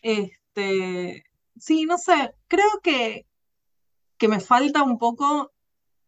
Este, 0.00 1.24
sí, 1.58 1.84
no 1.86 1.98
sé, 1.98 2.34
creo 2.46 2.80
que, 2.82 3.26
que 4.16 4.28
me 4.28 4.40
falta 4.40 4.84
un 4.84 4.96
poco 4.96 5.52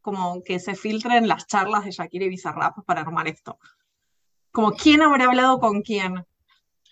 como 0.02 0.42
que 0.42 0.58
se 0.58 0.74
filtren 0.74 1.28
las 1.28 1.46
charlas 1.46 1.84
de 1.84 1.92
Shakira 1.92 2.26
y 2.26 2.28
Bizarrap 2.28 2.84
para 2.84 3.00
armar 3.00 3.28
esto. 3.28 3.58
Como 4.50 4.72
quién 4.72 5.00
habrá 5.00 5.26
hablado 5.26 5.58
con 5.58 5.82
quién. 5.82 6.26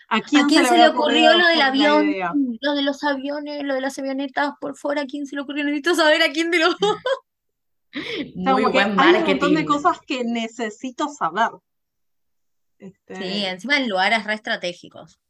¿A 0.09 0.21
quién, 0.23 0.45
¿A 0.45 0.49
quién 0.49 0.67
se 0.67 0.77
le 0.77 0.89
ocurrió 0.89 1.37
lo 1.37 1.47
del 1.47 1.61
avión, 1.61 2.15
lo 2.61 2.75
de 2.75 2.83
los 2.83 3.05
aviones, 3.05 3.63
lo 3.63 3.75
de 3.75 3.81
las 3.81 3.99
avionetas 3.99 4.53
por 4.61 4.77
fuera? 4.77 5.03
¿A 5.03 5.07
quién 5.07 5.27
se 5.27 5.37
le 5.37 5.43
ocurrió? 5.43 5.63
Necesito 5.63 5.95
saber 5.95 6.23
a 6.23 6.33
quién 6.33 6.51
de 6.51 6.59
los 6.59 6.77
dos. 6.79 6.97
O 6.97 7.93
sea, 8.45 8.53
Muy 8.55 8.65
buen 8.65 8.99
hay 8.99 9.15
un 9.15 9.25
montón 9.25 9.55
de 9.55 9.65
cosas 9.65 10.01
que 10.07 10.25
necesito 10.25 11.09
saber. 11.09 11.51
Este, 12.79 13.15
Sí, 13.17 13.45
encima 13.45 13.77
en 13.77 13.89
lugares 13.89 14.25
re 14.25 14.35
estratégicos. 14.35 15.21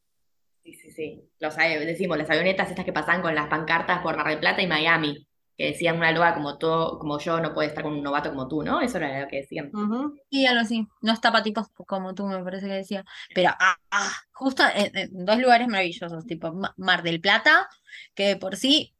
Sí, 0.62 0.74
sí, 0.74 0.90
sí. 0.92 1.30
Los, 1.40 1.56
decimos, 1.56 2.16
las 2.16 2.30
avionetas 2.30 2.70
estas 2.70 2.84
que 2.84 2.92
pasan 2.92 3.22
con 3.22 3.34
las 3.34 3.48
pancartas 3.48 4.00
por 4.00 4.16
Mar 4.16 4.28
del 4.28 4.40
Plata 4.40 4.62
y 4.62 4.66
Miami, 4.66 5.26
que 5.60 5.66
decían 5.66 5.96
una 5.96 6.10
loa 6.12 6.34
como 6.34 6.58
todo, 6.58 6.98
como 6.98 7.18
yo 7.18 7.40
no 7.40 7.52
puede 7.52 7.68
estar 7.68 7.84
con 7.84 7.92
un 7.94 8.02
novato 8.02 8.30
como 8.30 8.48
tú, 8.48 8.62
¿no? 8.62 8.80
Eso 8.80 8.96
era 8.98 9.20
lo 9.20 9.28
que 9.28 9.36
decían. 9.36 9.70
ujú. 9.72 10.16
Y 10.30 10.46
algo 10.46 10.60
así. 10.62 10.86
No 11.02 11.12
está 11.12 11.30
para 11.32 11.44
tipos 11.44 11.68
como 11.86 12.14
tú, 12.14 12.26
me 12.26 12.42
parece 12.42 12.66
que 12.66 12.72
decía. 12.74 13.04
Pero 13.34 13.50
ah, 13.58 13.76
ah, 13.90 14.12
justo 14.32 14.62
en, 14.74 14.96
en 14.96 15.24
dos 15.26 15.38
lugares 15.38 15.68
maravillosos, 15.68 16.26
tipo 16.26 16.52
Ma- 16.52 16.74
Mar 16.76 17.02
del 17.02 17.20
Plata, 17.20 17.68
que 18.14 18.28
de 18.28 18.36
por 18.36 18.56
sí, 18.56 18.94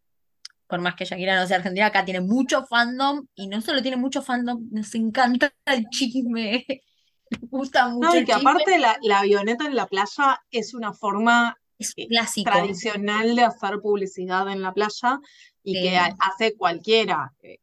por 0.69 0.81
más 0.81 0.95
que 0.97 1.05
Shakira 1.05 1.41
no 1.41 1.47
sea 1.47 1.59
argentina, 1.59 1.87
acá 1.87 2.05
tiene 2.05 2.21
mucho 2.21 2.67
fandom, 2.67 3.27
y 3.35 3.49
no 3.49 3.61
solo 3.61 3.83
tiene 3.83 3.97
mucho 3.97 4.23
fandom, 4.23 4.69
nos 4.73 4.95
encanta 4.95 5.53
el 5.67 5.89
chisme. 5.91 6.67
Nos 7.31 7.49
gusta 7.51 7.89
mucho 7.89 8.09
No, 8.09 8.17
y 8.17 8.25
que 8.25 8.33
aparte 8.33 8.79
la, 8.81 8.99
la 9.03 9.21
avioneta 9.21 9.65
en 9.67 9.77
la 9.77 9.87
playa 9.87 10.41
es 10.51 10.75
una 10.75 10.93
forma 10.93 11.57
Es 11.81 11.93
eh, 11.97 12.07
clásico. 12.09 12.51
tradicional 12.51 13.35
de 13.35 13.43
hacer 13.43 13.81
publicidad 13.81 14.49
en 14.53 14.63
la 14.63 14.73
playa 14.73 15.19
y 15.65 15.75
Sí. 15.75 15.83
que 15.83 15.97
ha- 15.99 16.17
hace 16.21 16.57
cualquiera. 16.57 17.33
Eh, 17.43 17.59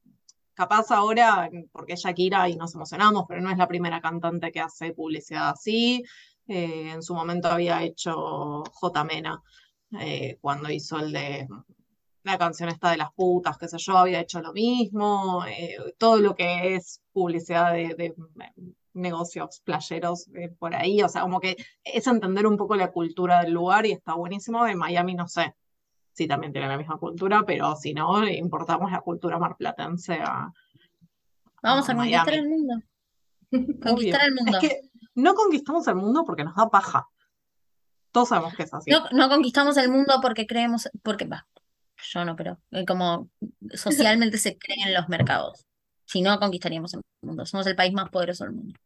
Capaz 0.53 0.89
ahora, 0.89 1.47
porque 1.71 1.93
es 1.93 2.01
Shakira 2.01 2.49
y 2.49 2.55
nos 2.55 2.73
emocionamos, 2.73 3.25
pero 3.29 3.41
no 3.41 3.51
es 3.51 3.59
la 3.59 3.67
primera 3.67 4.01
cantante 4.01 4.51
que 4.51 4.59
hace 4.59 4.91
publicidad 4.91 5.49
así. 5.49 6.03
Eh, 6.47 6.89
en 6.95 7.03
su 7.03 7.13
momento 7.13 7.47
había 7.47 7.83
hecho 7.83 8.63
J. 8.71 9.03
Mena, 9.03 9.39
eh, 10.01 10.39
cuando 10.41 10.71
hizo 10.71 10.97
el 10.97 11.11
de 11.11 11.47
la 12.23 12.37
canción 12.39 12.69
esta 12.69 12.89
de 12.89 12.97
las 12.97 13.13
putas, 13.13 13.55
qué 13.59 13.67
sé 13.67 13.77
yo, 13.77 13.99
había 13.99 14.19
hecho 14.21 14.41
lo 14.41 14.51
mismo. 14.51 15.45
eh, 15.47 15.75
todo 15.99 16.17
lo 16.17 16.33
que 16.35 16.73
es 16.75 17.01
publicidad 17.13 17.73
de, 17.73 17.93
de, 17.95 18.15
negocios 18.97 19.61
playeros 19.63 20.27
eh, 20.35 20.49
por 20.49 20.75
ahí, 20.75 21.01
o 21.01 21.09
sea, 21.09 21.21
como 21.21 21.39
que 21.39 21.57
es 21.83 22.07
entender 22.07 22.45
un 22.47 22.57
poco 22.57 22.75
la 22.75 22.91
cultura 22.91 23.41
del 23.41 23.53
lugar 23.53 23.85
y 23.85 23.91
está 23.91 24.13
buenísimo. 24.13 24.65
En 24.67 24.77
Miami 24.77 25.15
no 25.15 25.27
sé 25.27 25.55
si 26.11 26.27
también 26.27 26.51
tienen 26.51 26.69
la 26.69 26.77
misma 26.77 26.97
cultura, 26.97 27.43
pero 27.45 27.75
si 27.75 27.93
no, 27.93 28.27
importamos 28.27 28.91
la 28.91 29.01
cultura 29.01 29.37
marplatense 29.37 30.15
a, 30.15 30.51
Vamos 31.61 31.89
a 31.89 31.91
a 31.91 31.95
conquistar 31.95 32.33
el 32.33 32.49
mundo. 32.49 32.73
Conquistar 33.81 34.21
el 34.25 34.35
mundo. 34.35 34.57
Es 34.57 34.59
que 34.59 34.81
no 35.15 35.33
conquistamos 35.33 35.87
el 35.87 35.95
mundo 35.95 36.23
porque 36.25 36.43
nos 36.43 36.55
da 36.55 36.69
paja. 36.69 37.07
Todos 38.11 38.29
sabemos 38.29 38.55
que 38.55 38.63
es 38.63 38.73
así. 38.73 38.91
No, 38.91 39.05
no 39.11 39.29
conquistamos 39.29 39.77
el 39.77 39.89
mundo 39.89 40.19
porque 40.21 40.47
creemos, 40.47 40.89
porque 41.03 41.25
va, 41.25 41.47
yo 41.97 42.25
no, 42.25 42.35
pero 42.35 42.59
eh, 42.71 42.85
como 42.85 43.29
socialmente 43.73 44.37
se 44.37 44.57
cree 44.57 44.77
en 44.85 44.93
los 44.93 45.09
mercados. 45.09 45.65
Si 46.05 46.21
no, 46.21 46.39
conquistaríamos 46.39 46.93
el 46.93 47.01
mundo. 47.21 47.45
Somos 47.45 47.67
el 47.67 47.75
país 47.75 47.93
más 47.93 48.09
poderoso 48.09 48.45
del 48.45 48.53
mundo. 48.53 48.79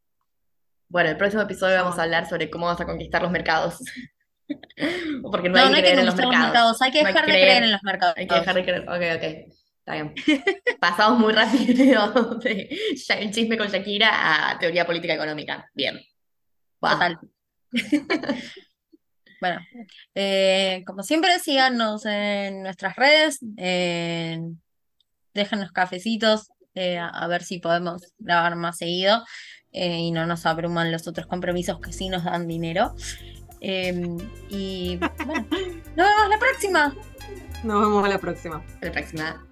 Bueno, 0.92 1.10
el 1.10 1.16
próximo 1.18 1.42
episodio 1.42 1.78
vamos 1.78 1.98
a 1.98 2.04
hablar 2.04 2.28
sobre 2.28 2.50
cómo 2.50 2.66
vamos 2.66 2.82
a 2.82 2.86
conquistar 2.86 3.22
los 3.22 3.32
mercados. 3.32 3.78
Porque 5.32 5.48
no 5.48 5.56
No, 5.56 5.64
hay 5.64 5.70
no 5.70 5.72
que 5.72 5.78
hay 5.78 5.84
que 5.84 5.90
creer 5.92 6.00
en 6.00 6.06
los 6.06 6.16
mercados. 6.16 6.46
mercados, 6.46 6.82
hay 6.82 6.92
que 6.92 7.02
No 7.02 7.08
hay 7.08 7.14
dejar 7.14 7.26
que 7.26 7.32
de 7.32 7.38
creer. 7.38 7.48
creer 7.50 7.64
en 7.64 7.72
los 7.72 7.84
mercados. 7.84 8.16
Hay 8.18 8.28
que 8.28 8.36
dejar 8.36 8.56
de 8.56 8.64
creer. 8.64 8.82
Ok, 8.82 8.90
ok. 9.16 9.54
Está 9.80 9.94
bien. 9.94 10.14
Pasamos 10.82 11.20
muy 11.20 11.32
rápido 11.34 12.36
de 12.44 12.70
el 13.20 13.32
chisme 13.32 13.58
con 13.58 13.68
Shakira 13.70 14.52
a 14.52 14.60
teoría 14.60 14.86
política 14.86 15.14
económica. 15.14 15.70
Bien. 15.74 15.98
Va. 16.84 16.92
Total. 16.92 17.20
Bueno, 19.40 19.60
eh, 20.14 20.84
como 20.86 21.02
siempre, 21.04 21.40
síganos 21.40 22.06
en 22.06 22.62
nuestras 22.64 22.96
redes, 22.96 23.40
eh, 23.58 24.40
déjanos 25.34 25.72
cafecitos, 25.72 26.50
eh, 26.76 26.98
a, 27.00 27.08
a 27.08 27.28
ver 27.28 27.44
si 27.44 27.60
podemos 27.60 28.14
grabar 28.20 28.56
más 28.56 28.78
seguido 28.78 29.24
eh, 29.74 30.00
y 30.00 30.12
no 30.12 30.26
nos 30.26 30.46
abruman 30.46 30.92
los 30.92 31.08
otros 31.08 31.28
compromisos 31.28 31.80
que 31.80 31.94
sí 31.94 32.10
nos 32.10 32.24
dan 32.24 32.48
dinero. 32.48 32.94
Eh, 33.62 34.18
y 34.50 34.98
bueno, 34.98 35.46
nos 35.96 36.08
vemos 36.08 36.30
la 36.30 36.40
próxima. 36.40 36.96
Nos 37.64 37.82
vemos 37.82 38.10
la 38.10 38.18
próxima. 38.18 38.64
La 38.82 38.92
próxima. 38.92 39.48